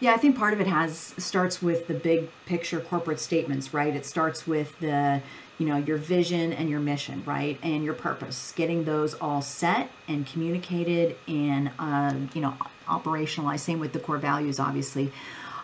[0.00, 3.94] Yeah, I think part of it has starts with the big picture corporate statements, right?
[3.94, 5.22] It starts with the
[5.58, 7.58] you know your vision and your mission right?
[7.62, 12.54] And your purpose getting those all set and communicated and um, you know
[12.88, 13.60] operationalized.
[13.60, 15.12] Same with the core values obviously.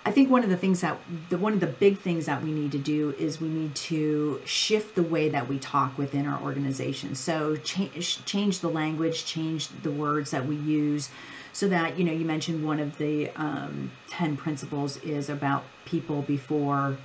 [0.06, 2.52] I think one of the things that the one of the big things that we
[2.52, 6.40] need to do is we need to shift the way that we talk within our
[6.40, 7.14] organization.
[7.14, 11.10] So change change the language change the words that we use
[11.58, 16.22] so that you know you mentioned one of the um, 10 principles is about people
[16.22, 16.96] before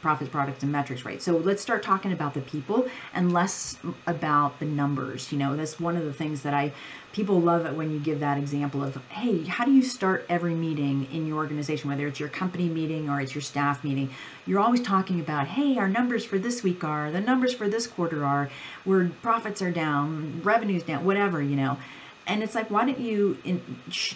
[0.00, 1.20] profits, products, and metrics, right?
[1.20, 5.32] So let's start talking about the people and less about the numbers.
[5.32, 6.72] You know, that's one of the things that I
[7.10, 10.54] people love it when you give that example of, hey, how do you start every
[10.54, 14.08] meeting in your organization, whether it's your company meeting or it's your staff meeting?
[14.46, 17.88] You're always talking about, hey, our numbers for this week are, the numbers for this
[17.88, 18.50] quarter are,
[18.84, 21.78] where profits are down, revenues down, whatever, you know
[22.26, 23.62] and it's like why don't you in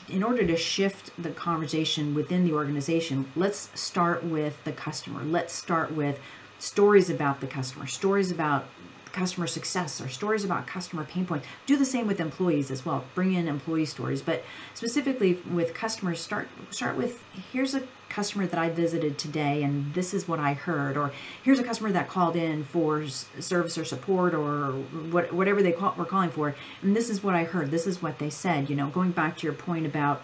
[0.08, 5.22] in order to shift the conversation within the organization let's start with the customer.
[5.24, 6.18] Let's start with
[6.58, 8.66] stories about the customer stories about
[9.12, 13.04] customer success or stories about customer pain points do the same with employees as well.
[13.14, 14.22] Bring in employee stories.
[14.22, 14.44] But
[14.74, 20.12] specifically with customers start start with here's a customer that I visited today and this
[20.12, 24.34] is what I heard or here's a customer that called in for service or support
[24.34, 24.72] or
[25.12, 27.70] what, whatever they call, were calling for and this is what I heard.
[27.70, 30.22] This is what they said you know going back to your point about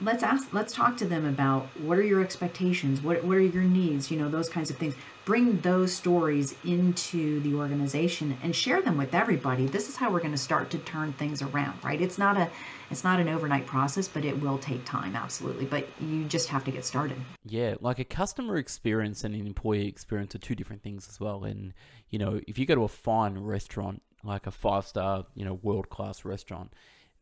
[0.00, 3.62] let's ask let's talk to them about what are your expectations what, what are your
[3.62, 8.82] needs you know those kinds of things bring those stories into the organization and share
[8.82, 9.66] them with everybody.
[9.66, 12.00] This is how we're going to start to turn things around right?
[12.00, 12.48] It's not a
[12.90, 16.64] it's not an overnight process but it will take time absolutely but you just have
[16.64, 17.16] to get started.
[17.44, 21.44] Yeah like a customer experience and an employee experience are two different things as well
[21.44, 21.72] and
[22.08, 25.54] you know if you go to a fine restaurant like a five star you know
[25.54, 26.72] world class restaurant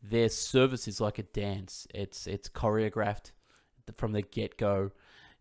[0.01, 1.87] their service is like a dance.
[1.93, 3.31] It's it's choreographed
[3.95, 4.91] from the get go,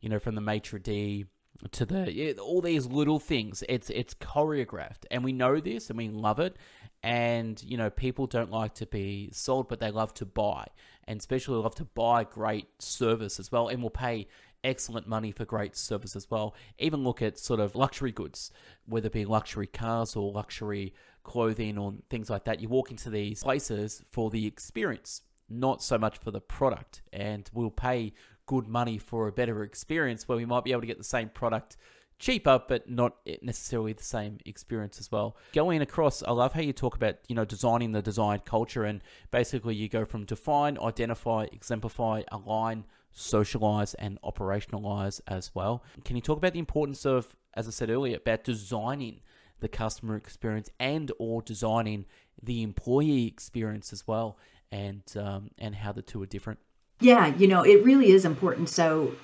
[0.01, 1.27] you know, from the maitre d
[1.73, 3.65] to the all these little things.
[3.69, 6.57] It's it's choreographed, and we know this, and we love it.
[7.03, 10.67] And you know, people don't like to be sold, but they love to buy,
[11.07, 14.29] and especially love to buy great service as well, and will pay
[14.65, 16.55] excellent money for great service as well.
[16.79, 18.51] Even look at sort of luxury goods,
[18.87, 22.61] whether it be luxury cars or luxury clothing or things like that.
[22.61, 27.03] You walk into these places for the experience, not so much for the product.
[27.13, 28.15] And we'll pay
[28.49, 31.29] good money for a better experience where we might be able to get the same
[31.29, 31.77] product
[32.19, 35.37] cheaper, but not necessarily the same experience as well.
[35.53, 39.03] Going across, I love how you talk about, you know, designing the design culture and
[39.31, 45.85] basically you go from define, identify, exemplify, align, socialize, and operationalize as well.
[46.05, 49.21] Can you talk about the importance of, as I said earlier, about designing
[49.61, 52.07] the customer experience and or designing
[52.43, 54.39] the employee experience as well
[54.71, 56.61] and um, and how the two are different
[57.01, 59.15] yeah you know it really is important so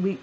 [0.00, 0.18] we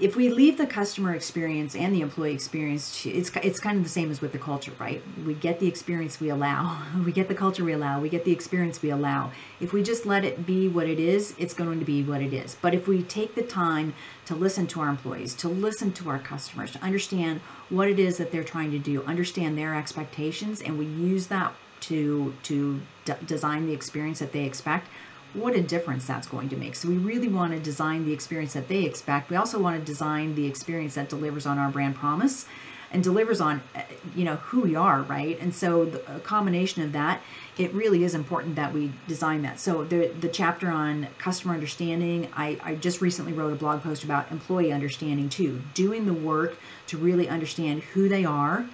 [0.00, 3.90] if we leave the customer experience and the employee experience, it's it's kind of the
[3.90, 5.02] same as with the culture, right?
[5.26, 8.32] We get the experience we allow, we get the culture we allow, we get the
[8.32, 9.30] experience we allow.
[9.60, 12.32] If we just let it be what it is, it's going to be what it
[12.32, 12.56] is.
[12.60, 13.94] But if we take the time
[14.24, 18.16] to listen to our employees, to listen to our customers, to understand what it is
[18.16, 22.80] that they're trying to do, understand their expectations, and we use that to to
[23.26, 24.88] design the experience that they expect
[25.34, 26.74] what a difference that's going to make.
[26.74, 29.30] So we really want to design the experience that they expect.
[29.30, 32.46] We also want to design the experience that delivers on our brand promise
[32.92, 33.82] and delivers on uh,
[34.16, 35.38] you know who we are, right?
[35.40, 37.22] And so the, a combination of that,
[37.56, 39.60] it really is important that we design that.
[39.60, 44.02] So the the chapter on customer understanding, I, I just recently wrote a blog post
[44.02, 48.66] about employee understanding too, doing the work to really understand who they are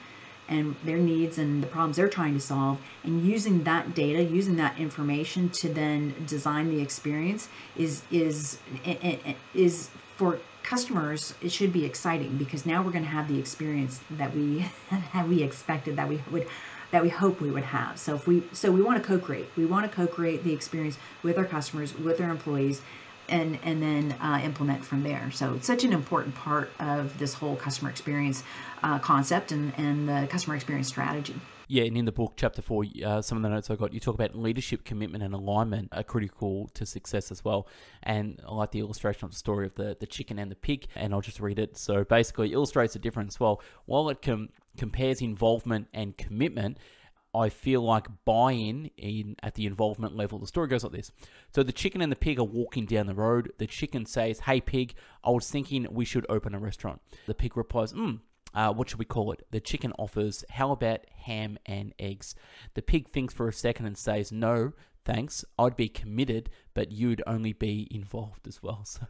[0.48, 4.56] and their needs and the problems they're trying to solve and using that data using
[4.56, 11.34] that information to then design the experience is is eh, eh, eh, is for customers
[11.40, 14.66] it should be exciting because now we're going to have the experience that we
[15.12, 16.46] that we expected that we would
[16.90, 17.98] that we hope we would have.
[17.98, 19.48] So if we so we want to co-create.
[19.56, 22.80] We want to co-create the experience with our customers with our employees
[23.28, 25.30] and and then uh, implement from there.
[25.30, 28.42] So it's such an important part of this whole customer experience
[28.82, 31.34] uh, concept and and the customer experience strategy.
[31.68, 33.98] Yeah, and in the book, chapter four, uh, some of the notes I got, you
[33.98, 37.66] talk about leadership, commitment, and alignment are critical to success as well.
[38.04, 40.86] And I like the illustration of the story of the, the chicken and the pig,
[40.94, 41.76] and I'll just read it.
[41.76, 43.40] So basically, it illustrates the difference.
[43.40, 46.78] Well, while it com- compares involvement and commitment,
[47.36, 50.38] I feel like buy-in in at the involvement level.
[50.38, 51.12] The story goes like this.
[51.54, 53.52] So the chicken and the pig are walking down the road.
[53.58, 57.56] The chicken says, "Hey pig, I was thinking we should open a restaurant." The pig
[57.56, 58.14] replies, "Hmm,
[58.54, 62.34] uh, what should we call it?" The chicken offers, "How about ham and eggs?"
[62.74, 64.72] The pig thinks for a second and says, "No,
[65.04, 65.44] thanks.
[65.58, 69.06] I'd be committed, but you'd only be involved as well." So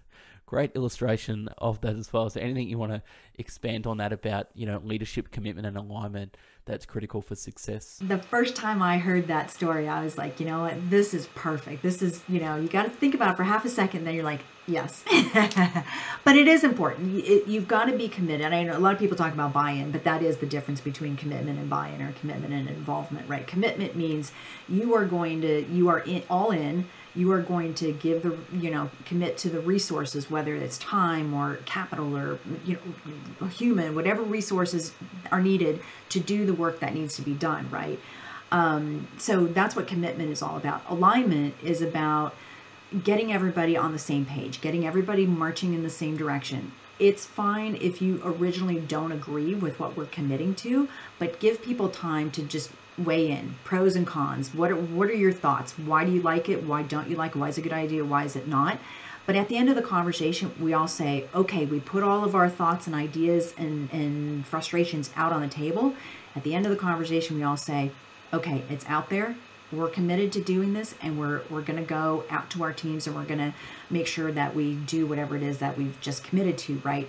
[0.47, 2.31] great illustration of that as well.
[2.31, 3.03] So anything you want to
[3.35, 8.01] expand on that about, you know, leadership, commitment and alignment that's critical for success.
[8.01, 11.27] The first time I heard that story, I was like, you know what, this is
[11.35, 11.83] perfect.
[11.83, 14.15] This is, you know, you got to think about it for half a second, then
[14.15, 15.05] you're like, yes.
[16.25, 17.25] but it is important.
[17.47, 18.47] You've got to be committed.
[18.47, 21.17] I know a lot of people talk about buy-in, but that is the difference between
[21.17, 23.47] commitment and buy-in or commitment and involvement, right?
[23.47, 24.33] Commitment means
[24.69, 28.37] you are going to, you are in, all in you are going to give the
[28.57, 32.79] you know commit to the resources whether it's time or capital or you
[33.41, 34.93] know human whatever resources
[35.33, 37.99] are needed to do the work that needs to be done right?
[38.53, 40.83] Um, so that's what commitment is all about.
[40.89, 42.33] Alignment is about
[43.03, 46.73] getting everybody on the same page getting everybody marching in the same direction.
[46.99, 51.89] It's fine if you originally don't agree with what we're committing to but give people
[51.89, 54.55] time to just weigh in pros and cons.
[54.55, 55.79] What are, what are your thoughts?
[55.79, 56.65] Why do you like it?
[56.65, 57.39] Why don't you like it?
[57.39, 58.05] Why is it a good idea?
[58.05, 58.79] Why is it not?
[59.27, 62.35] But at the end of the conversation we all say okay we put all of
[62.35, 65.95] our thoughts and ideas and, and frustrations out on the table.
[66.37, 67.91] At the end of the conversation we all say
[68.33, 69.37] okay it's out there.
[69.73, 73.09] We're committed to doing this and we're we're going to go out to our teams
[73.09, 73.53] and we're going to
[73.91, 77.09] make sure that we do whatever it is that we've just committed to right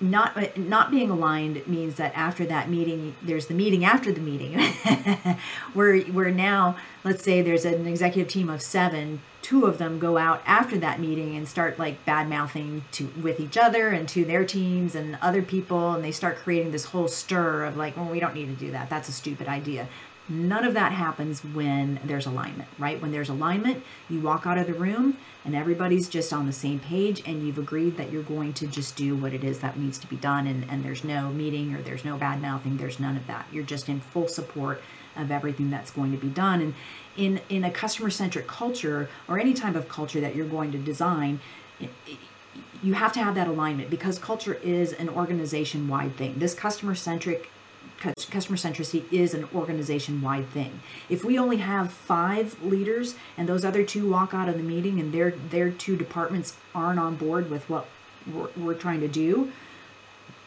[0.00, 4.20] not uh, not being aligned means that after that meeting there's the meeting after the
[4.20, 4.58] meeting.
[5.74, 10.16] Where where now let's say there's an executive team of seven two of them go
[10.16, 14.24] out after that meeting and start like bad mouthing to with each other and to
[14.24, 18.08] their teams and other people and they start creating this whole stir of like well
[18.08, 18.90] we don't need to do that.
[18.90, 19.88] That's a stupid idea
[20.26, 23.00] None of that happens when there's alignment, right?
[23.00, 26.78] When there's alignment, you walk out of the room and everybody's just on the same
[26.78, 29.98] page and you've agreed that you're going to just do what it is that needs
[29.98, 33.18] to be done and, and there's no meeting or there's no bad mouthing, there's none
[33.18, 33.46] of that.
[33.52, 34.80] You're just in full support
[35.14, 36.62] of everything that's going to be done.
[36.62, 36.74] And
[37.18, 40.78] in, in a customer centric culture or any type of culture that you're going to
[40.78, 41.40] design,
[42.82, 46.38] you have to have that alignment because culture is an organization wide thing.
[46.38, 47.50] This customer centric
[48.30, 50.80] customer centricity is an organization wide thing.
[51.08, 55.00] If we only have five leaders and those other two walk out of the meeting
[55.00, 57.86] and their their two departments aren't on board with what
[58.32, 59.52] we're, we're trying to do,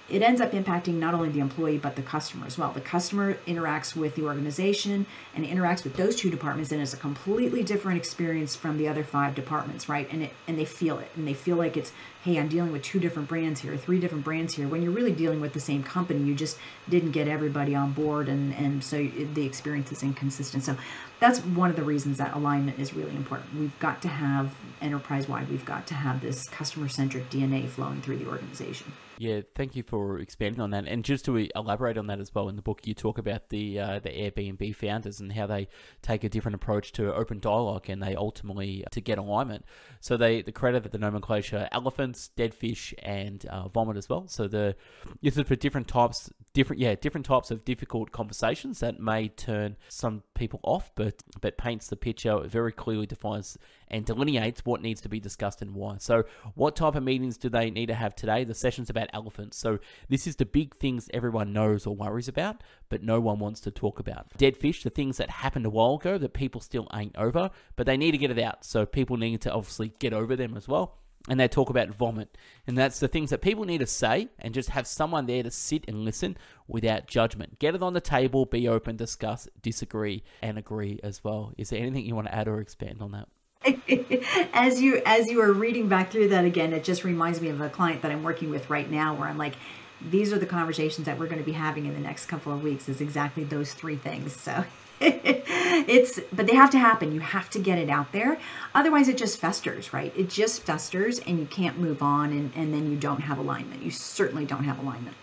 [0.10, 2.72] it ends up impacting not only the employee but the customer as well.
[2.72, 6.98] The customer interacts with the organization and interacts with those two departments, and it's a
[6.98, 10.08] completely different experience from the other five departments, right?
[10.12, 11.92] And it and they feel it, and they feel like it's
[12.24, 14.68] hey, I'm dealing with two different brands here, three different brands here.
[14.68, 16.58] When you're really dealing with the same company, you just
[16.90, 18.98] didn't get everybody on board, and and so
[19.34, 20.64] the experience is inconsistent.
[20.64, 20.78] So
[21.20, 23.54] that's one of the reasons that alignment is really important.
[23.56, 25.50] We've got to have enterprise wide.
[25.50, 28.94] We've got to have this customer centric DNA flowing through the organization.
[29.20, 30.86] Yeah, thank you for expanding on that.
[30.88, 33.80] And just to elaborate on that as well, in the book you talk about the
[33.80, 35.68] uh, the Airbnb founders and how they
[36.04, 39.66] take a different approach to open dialogue, and they ultimately to get alignment.
[40.02, 44.28] So they the credited the nomenclature elephants, dead fish, and uh, vomit as well.
[44.28, 44.76] So the
[45.24, 49.78] this is for different types, different yeah, different types of difficult conversations that may turn
[49.90, 55.00] some people off, but but paints the picture very clearly defines and delineates what needs
[55.02, 55.98] to be discussed and why.
[56.00, 56.24] So,
[56.56, 58.44] what type of meetings do they need to have today?
[58.44, 59.56] The session's about elephants.
[59.56, 59.78] So,
[60.10, 63.72] this is the big things everyone knows or worries about, but no one wants to
[63.72, 64.36] talk about.
[64.36, 67.86] Dead fish, the things that happened a while ago that people still ain't over, but
[67.86, 68.66] they need to get it out.
[68.66, 70.98] So, people need to obviously get over them as well
[71.28, 72.38] and they talk about vomit.
[72.66, 75.52] And that's the things that people need to say and just have someone there to
[75.52, 77.60] sit and listen without judgment.
[77.60, 81.54] Get it on the table, be open, discuss, disagree, and agree as well.
[81.58, 83.28] Is there anything you want to add or expand on that?
[84.54, 87.60] as you as you are reading back through that again, it just reminds me of
[87.60, 89.56] a client that I'm working with right now where I'm like,
[90.02, 92.62] these are the conversations that we're going to be having in the next couple of
[92.62, 94.40] weeks is exactly those three things.
[94.40, 94.64] So
[95.02, 97.12] it's but they have to happen.
[97.12, 98.40] You have to get it out there.
[98.74, 100.14] Otherwise it just festers, right?
[100.16, 103.84] It just festers and you can't move on and, and then you don't have alignment.
[103.84, 105.16] You certainly don't have alignment.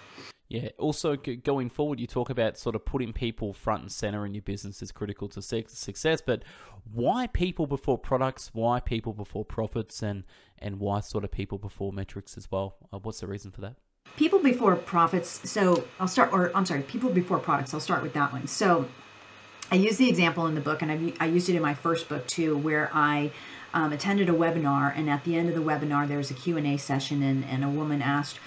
[0.49, 0.68] Yeah.
[0.79, 4.43] Also, going forward, you talk about sort of putting people front and center in your
[4.43, 6.22] business is critical to success.
[6.25, 6.45] But
[6.93, 8.51] why people before products?
[8.53, 10.03] Why people before profits?
[10.03, 10.25] And
[10.59, 12.77] and why sort of people before metrics as well?
[12.93, 13.75] Uh, what's the reason for that?
[14.16, 15.51] People before profits.
[15.51, 17.75] So I'll start, or I'm sorry, people before products.
[17.75, 18.47] I'll start with that one.
[18.47, 18.87] So
[19.71, 22.09] I use the example in the book, and I've, I used it in my first
[22.09, 23.33] book too, where I
[23.73, 26.57] um, attended a webinar, and at the end of the webinar, there was a Q
[26.57, 28.39] and A session, and, and a woman asked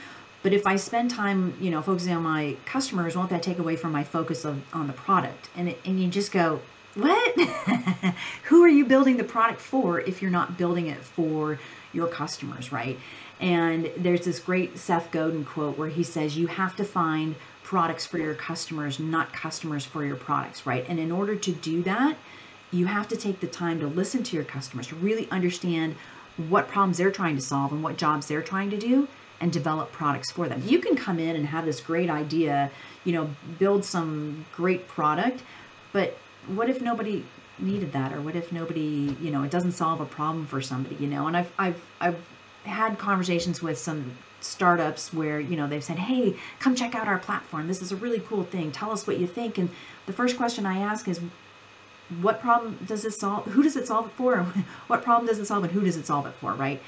[0.43, 3.75] but if I spend time, you know, focusing on my customers, won't that take away
[3.75, 5.49] from my focus of, on the product?
[5.55, 6.61] And it, and you just go,
[6.95, 7.39] what?
[8.43, 11.59] Who are you building the product for if you're not building it for
[11.91, 12.97] your customers, right?
[13.39, 17.35] And there's this great Seth Godin quote where he says, you have to find
[17.67, 20.85] products for your customers, not customers for your products, right?
[20.87, 22.15] And in order to do that,
[22.71, 25.97] you have to take the time to listen to your customers, to really understand
[26.47, 29.09] what problems they're trying to solve and what jobs they're trying to do
[29.41, 30.63] and develop products for them.
[30.65, 32.71] You can come in and have this great idea,
[33.03, 35.43] you know, build some great product,
[35.91, 37.25] but what if nobody
[37.59, 40.95] needed that or what if nobody, you know, it doesn't solve a problem for somebody,
[40.95, 41.27] you know?
[41.27, 42.23] And I've I've I've
[42.67, 47.17] had conversations with some startups where, you know, they've said, "Hey, come check out our
[47.17, 47.67] platform.
[47.67, 48.71] This is a really cool thing.
[48.71, 49.69] Tell us what you think." And
[50.05, 51.19] the first question I ask is
[52.21, 53.45] what problem does this solve?
[53.47, 54.37] Who does it solve it for?
[54.87, 56.81] what problem does it solve and who does it solve it for, right?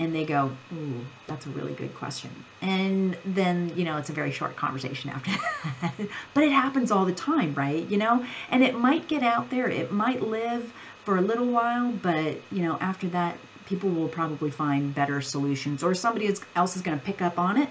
[0.00, 2.30] and they go, Ooh, that's a really good question.
[2.62, 5.30] And then, you know, it's a very short conversation after
[5.82, 5.94] that.
[6.32, 7.86] but it happens all the time, right?
[7.88, 10.72] You know, and it might get out there, it might live
[11.04, 13.36] for a little while, but, you know, after that,
[13.70, 17.56] people will probably find better solutions or somebody else is going to pick up on
[17.56, 17.68] it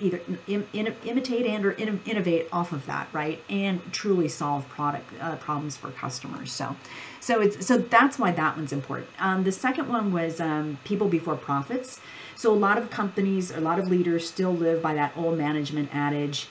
[0.00, 4.68] either Im, Im, imitate and or in, innovate off of that right and truly solve
[4.68, 6.74] product uh, problems for customers so.
[7.20, 9.08] So it's so that's why that one's important.
[9.18, 12.00] Um, the second one was um, people before profits.
[12.34, 15.90] So a lot of companies a lot of leaders still live by that old management
[15.94, 16.48] adage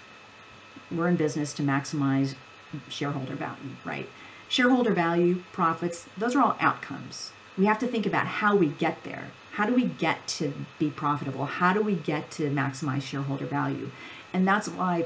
[0.89, 2.35] we're in business to maximize
[2.89, 4.07] shareholder value right?
[4.47, 9.03] Shareholder value profits those are all outcomes we have to think about how we get
[9.03, 11.45] there how do we get to be profitable?
[11.45, 13.89] How do we get to maximize shareholder value?
[14.31, 15.05] And that's why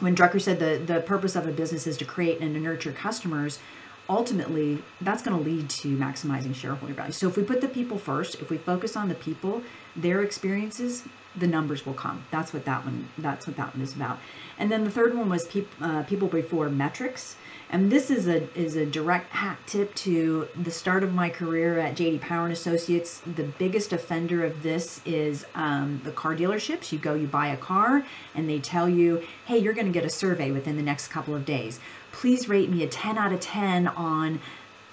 [0.00, 2.92] when Drucker said the, the purpose of a business is to create and to nurture
[2.92, 3.58] customers,
[4.06, 7.12] ultimately that's going to lead to maximizing shareholder value.
[7.12, 9.62] So if we put the people first, if we focus on the people,
[9.96, 12.26] their experiences, the numbers will come.
[12.30, 13.08] That's what that one.
[13.16, 14.18] That's what that one is about.
[14.58, 17.36] And then the third one was peop, uh, people before metrics.
[17.70, 21.78] And this is a is a direct hat tip to the start of my career
[21.78, 23.20] at JD Power and Associates.
[23.36, 26.92] The biggest offender of this is um, the car dealerships.
[26.92, 30.04] You go, you buy a car, and they tell you, "Hey, you're going to get
[30.04, 31.78] a survey within the next couple of days.
[32.10, 34.40] Please rate me a 10 out of 10 on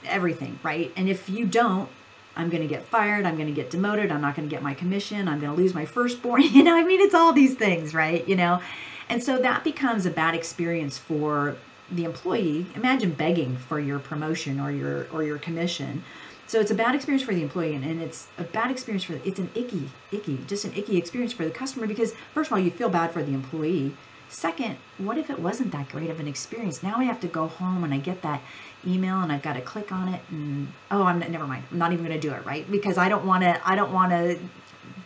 [0.04, 0.92] everything." Right?
[0.98, 1.88] And if you don't,
[2.36, 3.26] I'm going to get fired.
[3.26, 4.12] I'm going to get demoted.
[4.12, 5.30] I'm not going to get my commission.
[5.30, 6.42] I'm going to lose my firstborn.
[6.56, 8.28] You know, I mean, it's all these things, right?
[8.28, 8.62] You know,
[9.08, 11.56] and so that becomes a bad experience for
[11.92, 16.04] the employee imagine begging for your promotion or your or your commission.
[16.48, 19.40] So it's a bad experience for the employee and, it's a bad experience for it's
[19.40, 22.72] an icky icky just an icky experience for the customer because first of all you
[22.72, 23.96] feel bad for the employee.
[24.30, 26.82] Second what if it wasn't that great of an experience?
[26.84, 28.42] Now i have to go home and i get that
[28.86, 31.64] email and i've got to click on it and oh i'm never mind.
[31.72, 32.70] I'm not even going to do it right?
[32.70, 34.40] Because i don't want to i don't want to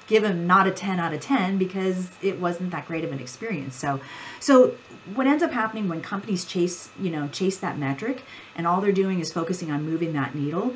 [0.10, 3.20] give him not a 10 out of 10 because it wasn't that great of an
[3.20, 3.76] experience.
[3.76, 4.02] So,
[4.42, 4.76] so
[5.16, 8.24] what ends up happening when companies chase, you know, chase that metric
[8.56, 10.76] and all they're doing is focusing on moving that needle,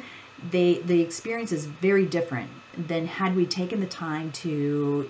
[0.51, 5.09] they the experience is very different than had we taken the time to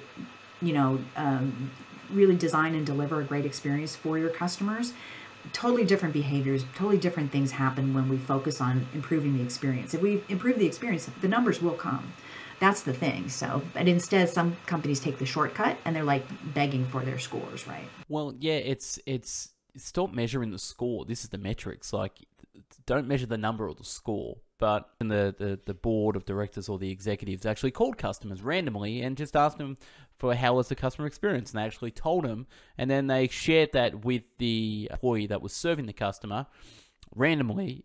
[0.63, 1.71] you know, um,
[2.09, 4.93] really design and deliver a great experience for your customers,
[5.51, 9.93] totally different behaviors, totally different things happen when we focus on improving the experience.
[9.93, 12.13] If we improve the experience, the numbers will come.
[12.63, 13.27] That's the thing.
[13.27, 17.67] So, but instead, some companies take the shortcut and they're like begging for their scores,
[17.67, 17.83] right?
[18.07, 21.03] Well, yeah, it's it's stop measuring the score.
[21.03, 21.91] This is the metrics.
[21.91, 22.13] Like,
[22.85, 24.37] don't measure the number or the score.
[24.59, 29.17] But the, the, the board of directors or the executives actually called customers randomly and
[29.17, 29.77] just asked them
[30.15, 31.51] for how was the customer experience.
[31.51, 32.47] And they actually told them.
[32.77, 36.47] And then they shared that with the employee that was serving the customer
[37.13, 37.83] randomly.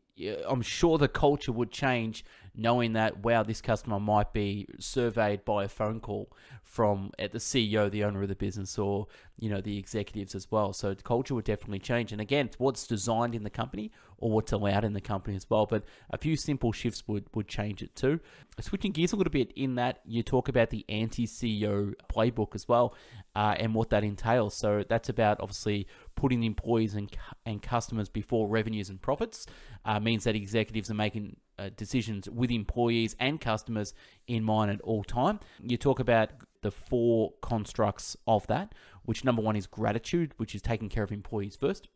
[0.48, 2.24] I'm sure the culture would change
[2.58, 6.30] knowing that wow this customer might be surveyed by a phone call
[6.64, 9.06] from at the CEO the owner of the business or
[9.38, 10.72] you know the executives as well.
[10.72, 12.12] So the culture would definitely change.
[12.12, 15.64] And again what's designed in the company or what's allowed in the company as well.
[15.66, 18.20] But a few simple shifts would would change it too.
[18.60, 22.94] Switching gears a little bit in that you talk about the anti-CEO playbook as well
[23.36, 24.58] uh, and what that entails.
[24.58, 25.86] So that's about obviously
[26.16, 27.08] putting employees and,
[27.46, 29.46] and customers before revenues and profits
[29.84, 33.94] uh, means that executives are making uh, decisions with employees and customers
[34.26, 35.40] in mind at all time.
[35.62, 36.30] You talk about
[36.62, 41.12] the four constructs of that, which number one is gratitude, which is taking care of
[41.12, 41.88] employees first.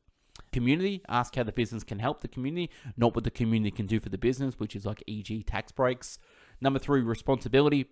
[0.50, 4.00] Community, ask how the business can help the community, not what the community can do
[4.00, 5.42] for the business, which is like e.g.
[5.44, 6.18] tax breaks.
[6.60, 7.86] Number three, responsibility.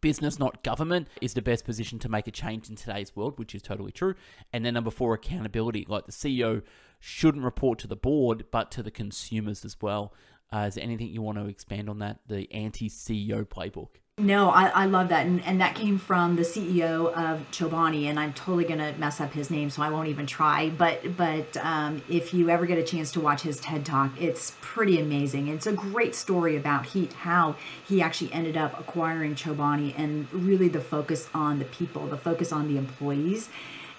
[0.00, 3.54] Business, not government, is the best position to make a change in today's world, which
[3.54, 4.14] is totally true.
[4.52, 5.86] And then number four, accountability.
[5.88, 6.62] Like the CEO
[6.98, 10.12] shouldn't report to the board, but to the consumers as well.
[10.54, 12.20] Uh, is there anything you want to expand on that?
[12.28, 13.88] The anti CEO playbook.
[14.16, 15.26] No, I, I love that.
[15.26, 19.20] And, and that came from the CEO of Chobani, and I'm totally going to mess
[19.20, 20.70] up his name, so I won't even try.
[20.70, 24.54] But but um, if you ever get a chance to watch his TED Talk, it's
[24.60, 25.48] pretty amazing.
[25.48, 27.56] It's a great story about he, how
[27.88, 32.52] he actually ended up acquiring Chobani and really the focus on the people, the focus
[32.52, 33.48] on the employees.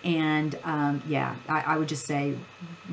[0.06, 2.36] And um, yeah, I, I would just say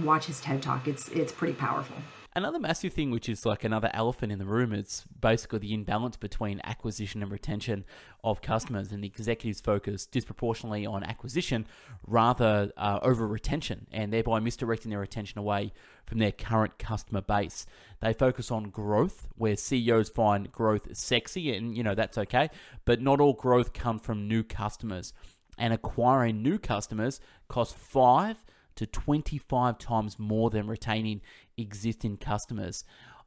[0.02, 0.88] watch his TED Talk.
[0.88, 1.96] It's, it's pretty powerful.
[2.34, 6.16] Another massive thing, which is like another elephant in the room, is basically the imbalance
[6.16, 7.84] between acquisition and retention
[8.24, 11.66] of customers, and the executives focus disproportionately on acquisition
[12.06, 15.74] rather uh, over retention, and thereby misdirecting their attention away
[16.06, 17.66] from their current customer base.
[18.00, 22.48] They focus on growth, where CEOs find growth sexy, and you know that's okay,
[22.86, 25.12] but not all growth comes from new customers,
[25.58, 28.42] and acquiring new customers costs five
[28.76, 31.20] to 25 times more than retaining
[31.56, 32.84] existing customers.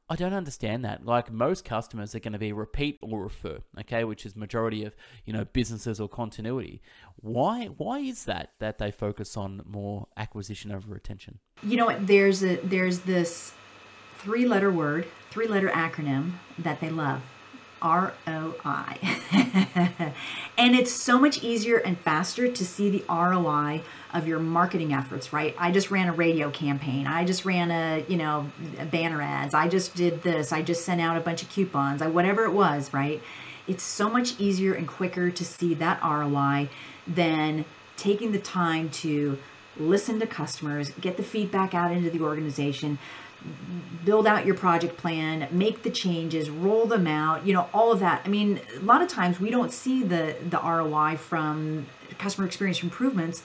[0.07, 1.03] I don't understand that.
[1.05, 4.95] Like most customers are going to be repeat or refer, okay, which is majority of
[5.25, 6.81] you know businesses or continuity.
[7.15, 11.39] Why why is that that they focus on more acquisition over retention?
[11.63, 12.05] You know what?
[12.05, 13.53] There's a there's this
[14.19, 17.21] three letter word, three letter acronym that they love.
[17.85, 18.97] ROI.
[20.57, 23.83] and it's so much easier and faster to see the ROI
[24.13, 25.55] of your marketing efforts, right?
[25.59, 27.05] I just ran a radio campaign.
[27.05, 28.49] I just ran a, you know,
[28.89, 29.53] banner ads.
[29.53, 30.51] I just did this.
[30.51, 32.01] I just sent out a bunch of coupons.
[32.01, 33.21] I whatever it was, right?
[33.67, 36.69] It's so much easier and quicker to see that ROI
[37.05, 37.65] than
[37.97, 39.37] taking the time to
[39.77, 42.97] listen to customers, get the feedback out into the organization,
[44.03, 47.99] build out your project plan, make the changes, roll them out, you know, all of
[47.99, 48.21] that.
[48.23, 51.87] I mean, a lot of times we don't see the the ROI from
[52.17, 53.43] customer experience improvements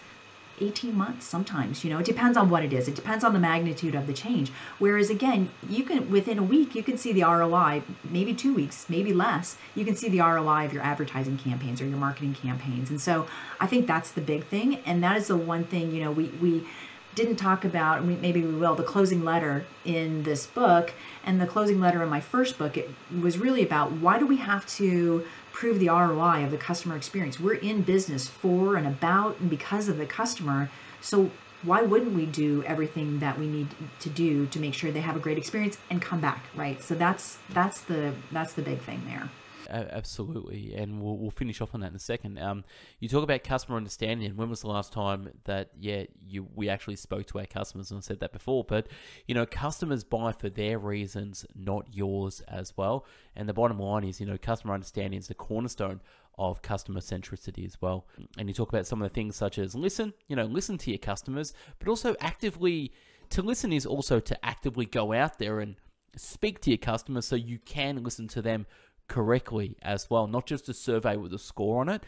[0.61, 1.98] 18 months sometimes you know?
[1.98, 2.86] It depends on what it is.
[2.86, 4.51] It depends on the magnitude of the change.
[4.78, 8.86] Whereas again you can within a week you can see the roi maybe two weeks
[8.88, 12.90] maybe less you can see the roi of your advertising campaigns or your marketing campaigns.
[12.90, 13.26] And so
[13.59, 14.76] i think that's the big thing.
[14.86, 16.66] And that is the one thing you know we we
[17.14, 20.92] didn't talk about, maybe we will, the closing letter in this book.
[21.24, 22.90] And the closing letter in my first book, it
[23.20, 27.40] was really about why do we have to prove the ROI of the customer experience?
[27.40, 30.70] We're in business for and about and because of the customer.
[31.00, 31.30] So
[31.62, 33.68] why wouldn't we do everything that we need
[34.00, 36.82] to do to make sure they have a great experience and come back, right?
[36.82, 39.30] So that's that's the that's the big thing there
[39.71, 42.39] absolutely, and we'll, we'll finish off on that in a second.
[42.39, 42.64] Um,
[42.99, 44.27] you talk about customer understanding.
[44.29, 47.91] And when was the last time that yeah you we actually spoke to our customers?
[47.91, 48.89] And said that before, but
[49.27, 53.05] you know customers buy for their reasons, not yours as well.
[53.37, 56.01] And the bottom line is, you know, customer understanding is the cornerstone
[56.39, 58.07] of customer centricity as well.
[58.39, 60.91] And you talk about some of the things such as listen, you know, listen to
[60.91, 62.93] your customers, but also actively
[63.31, 65.77] to listen is also to actively go out there and
[66.16, 68.66] speak to your customers so you can listen to them
[69.11, 72.02] correctly as well, not just a survey with a score on it.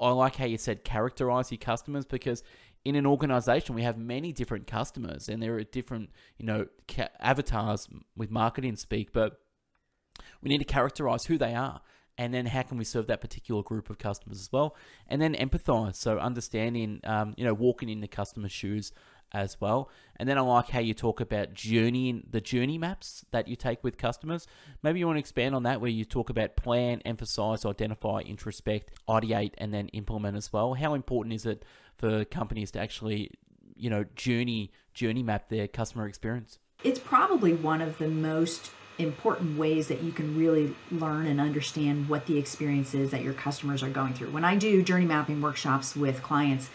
[0.00, 2.44] I like how you said characterize your customers because
[2.84, 6.66] in an organization we have many different customers and there are different, you know,
[7.18, 9.40] avatars with marketing speak, but
[10.40, 11.80] we need to characterize who they are
[12.18, 14.76] and then how can we serve that particular group of customers as well
[15.06, 18.92] and then empathize so understanding um, you know walking in the customer's shoes
[19.32, 19.90] as well.
[20.16, 23.84] And then i like how you talk about journeying the journey maps that you take
[23.84, 24.46] with customers.
[24.82, 28.90] Maybe you want to expand on that where you talk about plan emphasize identify introspect
[29.08, 30.74] ideate and then implement as well.
[30.74, 31.64] How important is it
[31.96, 33.30] for companies to actually
[33.76, 36.58] you know journey journey map their customer experience?
[36.84, 42.08] It's probably one of the most important ways that you can really learn and understand
[42.08, 44.30] what the experience is that your customers are going through.
[44.30, 46.68] When I do journey mapping workshops with clients,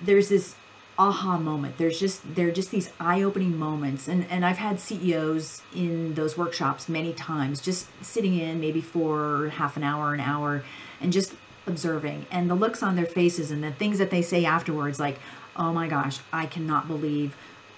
[0.00, 0.56] there's this
[0.98, 1.78] aha moment.
[1.78, 4.08] There's just there are just these eye-opening moments.
[4.08, 9.50] And and I've had CEOs in those workshops many times just sitting in maybe for
[9.54, 10.64] half an hour, an hour
[11.00, 11.34] and just
[11.66, 15.18] observing and the looks on their faces and the things that they say afterwards like,
[15.56, 17.34] "Oh my gosh, I cannot believe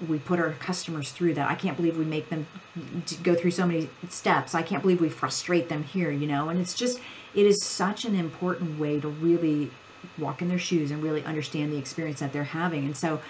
[0.07, 1.51] we put our customers through that.
[1.51, 2.47] I can't believe we make them
[3.23, 4.55] go through so many steps.
[4.55, 6.49] I can't believe we frustrate them here, you know.
[6.49, 7.01] And it's just,
[7.35, 9.71] it is such an important way to really
[10.19, 12.85] walk in their shoes and really understand the experience that they're having.
[12.85, 13.21] And so,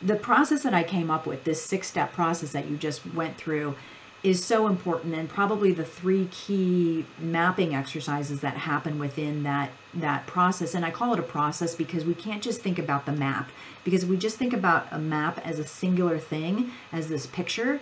[0.00, 3.36] the process that I came up with, this six step process that you just went
[3.36, 3.74] through,
[4.22, 10.26] is so important and probably the three key mapping exercises that happen within that that
[10.26, 13.50] process and I call it a process because we can't just think about the map
[13.84, 17.80] because if we just think about a map as a singular thing as this picture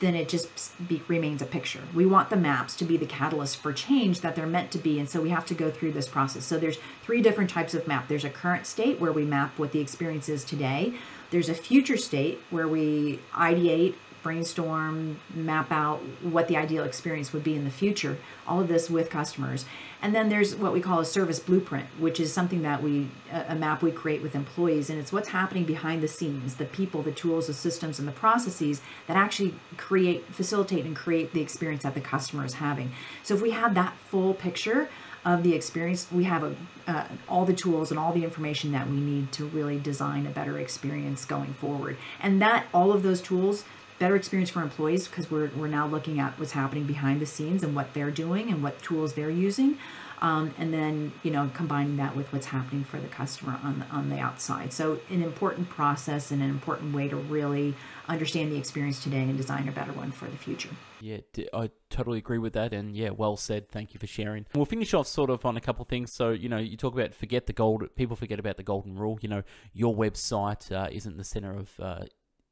[0.00, 0.48] then it just
[0.88, 1.82] be, remains a picture.
[1.94, 4.98] We want the maps to be the catalyst for change that they're meant to be
[4.98, 6.44] and so we have to go through this process.
[6.44, 8.08] So there's three different types of map.
[8.08, 10.94] There's a current state where we map what the experience is today.
[11.30, 17.44] There's a future state where we ideate brainstorm, map out what the ideal experience would
[17.44, 18.18] be in the future.
[18.46, 19.64] All of this with customers.
[20.00, 23.54] And then there's what we call a service blueprint, which is something that we, a
[23.54, 24.90] map we create with employees.
[24.90, 28.12] And it's what's happening behind the scenes, the people, the tools, the systems, and the
[28.12, 32.92] processes that actually create, facilitate, and create the experience that the customer is having.
[33.22, 34.88] So if we have that full picture,
[35.24, 36.54] of the experience, we have a,
[36.86, 40.30] uh, all the tools and all the information that we need to really design a
[40.30, 41.96] better experience going forward.
[42.20, 43.64] And that all of those tools
[43.98, 47.62] better experience for employees because we're, we're now looking at what's happening behind the scenes
[47.62, 49.78] and what they're doing and what tools they're using.
[50.20, 53.86] Um, and then you know combining that with what's happening for the customer on the,
[53.86, 54.72] on the outside.
[54.72, 57.74] So an important process and an important way to really
[58.08, 60.70] understand the experience today and design a better one for the future.
[61.00, 61.18] Yeah,
[61.52, 63.68] I totally agree with that, and yeah, well said.
[63.68, 64.46] Thank you for sharing.
[64.54, 66.12] We'll finish off sort of on a couple things.
[66.12, 67.84] So you know, you talk about forget the gold.
[67.94, 69.18] People forget about the golden rule.
[69.22, 69.42] You know,
[69.72, 72.04] your website uh, isn't the center of uh,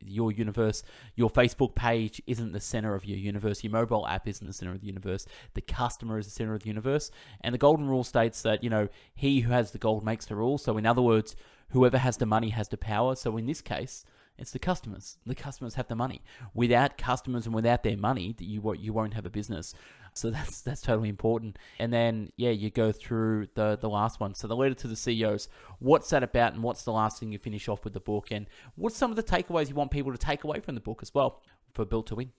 [0.07, 0.83] your universe.
[1.15, 3.63] Your Facebook page isn't the center of your universe.
[3.63, 5.27] Your mobile app isn't the center of the universe.
[5.55, 7.11] The customer is the center of the universe.
[7.41, 10.37] And the golden rule states that, you know, he who has the gold makes the
[10.37, 10.59] rule.
[10.59, 11.37] So, in other words,
[11.71, 13.15] whoever has the money has the power.
[13.15, 14.05] So, in this case,
[14.39, 15.19] it's the customers.
[15.25, 16.23] The customers have the money.
[16.55, 19.75] Without customers and without their money, you you won't have a business.
[20.17, 21.59] So that's that's totally important.
[21.79, 24.35] And then yeah, you go through the the last one.
[24.35, 25.49] So the letter to the CEOs.
[25.79, 28.47] What's that about, and what's the last thing you finish off with the book, and
[28.75, 31.13] what's some of the takeaways you want people to take away from the book as
[31.15, 31.43] well
[31.73, 32.33] for Built to Win.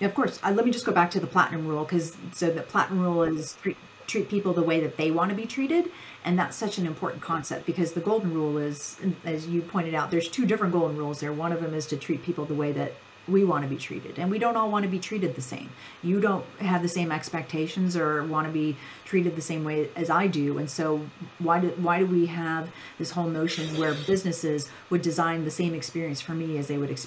[0.00, 0.40] Yeah, of course.
[0.42, 3.22] Uh, let me just go back to the platinum rule because so the platinum rule
[3.22, 3.76] is treat,
[4.06, 5.90] treat people the way that they want to be treated,
[6.24, 10.10] and that's such an important concept because the golden rule is, as you pointed out,
[10.10, 11.32] there's two different golden rules there.
[11.32, 12.92] One of them is to treat people the way that
[13.28, 15.70] we want to be treated and we don't all want to be treated the same.
[16.02, 20.08] You don't have the same expectations or want to be treated the same way as
[20.10, 21.00] i do and so
[21.38, 25.74] why do why do we have this whole notion where businesses would design the same
[25.74, 26.98] experience for me as they would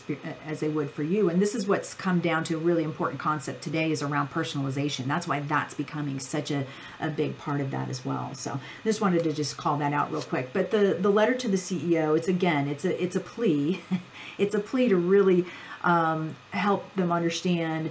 [0.45, 1.29] as they would for you?
[1.29, 5.05] And this is what's come down to a really important concept today is around personalization.
[5.05, 6.65] That's why that's becoming such a,
[6.99, 8.33] a big part of that as well.
[8.33, 10.51] So just wanted to just call that out real quick.
[10.53, 13.81] But the the letter to the ceo it's again it's a it's a plea.
[14.37, 15.45] It's a plea to really
[15.87, 17.89] um, help them understand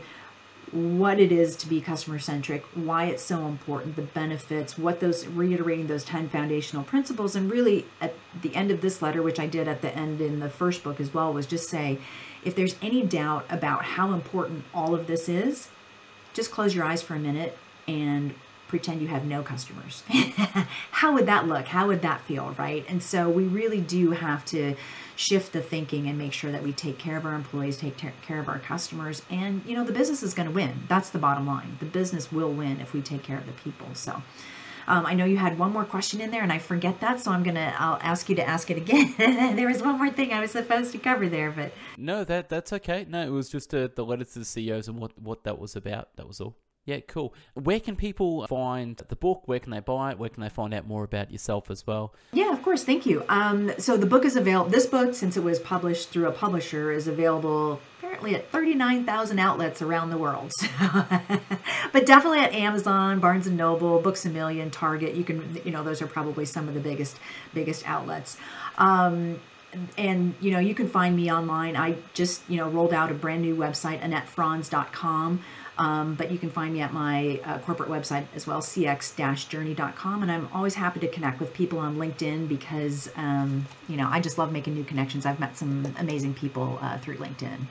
[0.70, 5.26] what it is to be customer centric, why it's so important, the benefits, what those
[5.26, 7.34] reiterating those 10 foundational principles.
[7.34, 10.40] And really, at the end of this letter, which I did at the end in
[10.40, 11.98] the first book as well, was just say
[12.44, 15.68] if there's any doubt about how important all of this is,
[16.34, 17.56] just close your eyes for a minute
[17.88, 18.34] and
[18.68, 20.02] pretend you have no customers.
[20.90, 21.66] how would that look?
[21.66, 22.84] How would that feel, right?
[22.88, 24.74] And so we really do have to
[25.14, 28.38] shift the thinking and make sure that we take care of our employees, take care
[28.38, 30.84] of our customers, and you know the business is going to win.
[30.88, 31.76] That's the bottom line.
[31.80, 33.88] The business will win if we take care of the people.
[33.94, 34.22] So.
[34.88, 37.32] Um, I know you had one more question in there, and I forget that, so
[37.32, 39.14] I'm gonna I'll ask you to ask it again.
[39.56, 42.72] there was one more thing I was supposed to cover there, but no, that that's
[42.72, 43.04] okay.
[43.08, 45.74] No, it was just uh, the letter to the CEOs and what what that was
[45.74, 46.14] about.
[46.14, 46.56] That was all.
[46.86, 47.34] Yeah, cool.
[47.54, 49.42] Where can people find the book?
[49.46, 50.18] Where can they buy it?
[50.20, 52.14] Where can they find out more about yourself as well?
[52.32, 52.84] Yeah, of course.
[52.84, 53.24] Thank you.
[53.28, 54.70] Um, so the book is available.
[54.70, 59.82] This book, since it was published through a publisher, is available apparently at 39,000 outlets
[59.82, 60.52] around the world.
[61.92, 65.16] but definitely at Amazon, Barnes and Noble, Books a Million, Target.
[65.16, 67.18] You can, you know, those are probably some of the biggest,
[67.52, 68.36] biggest outlets.
[68.78, 69.40] Um,
[69.98, 73.14] and you know you can find me online i just you know rolled out a
[73.14, 75.42] brand new website AnnetteFranz.com
[75.78, 80.22] um, but you can find me at my uh, corporate website as well, cx-journey.com.
[80.22, 84.20] And I'm always happy to connect with people on LinkedIn because, um, you know, I
[84.20, 85.26] just love making new connections.
[85.26, 87.66] I've met some amazing people uh, through LinkedIn.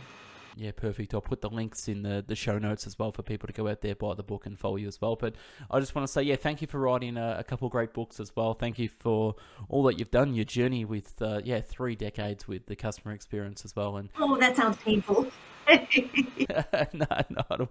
[0.57, 1.13] Yeah, perfect.
[1.13, 3.67] I'll put the links in the, the show notes as well for people to go
[3.67, 5.17] out there, buy the book, and follow you as well.
[5.17, 5.35] But
[5.69, 8.21] I just want to say, yeah, thank you for writing a, a couple great books
[8.21, 8.53] as well.
[8.53, 9.35] Thank you for
[9.67, 13.65] all that you've done, your journey with, uh, yeah, three decades with the customer experience
[13.65, 13.97] as well.
[13.97, 15.29] And oh, that sounds painful.
[16.93, 17.07] no,
[17.49, 17.69] no,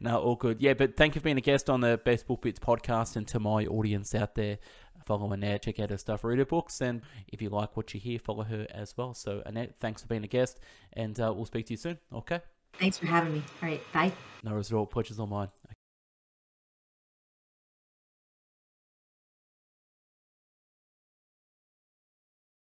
[0.00, 0.60] no, all good.
[0.60, 3.16] Yeah, but thank you for being a guest on the Best Book Bits podcast.
[3.16, 4.58] And to my audience out there,
[5.04, 8.00] follow Annette, check out her stuff, read her books, and if you like what you
[8.00, 9.14] hear, follow her as well.
[9.14, 10.60] So, Annette, thanks for being a guest,
[10.92, 11.98] and uh, we'll speak to you soon.
[12.12, 12.40] Okay.
[12.78, 13.42] Thanks for having me.
[13.62, 14.12] All right, bye.
[14.44, 15.48] No, it's all pleasure's all mine.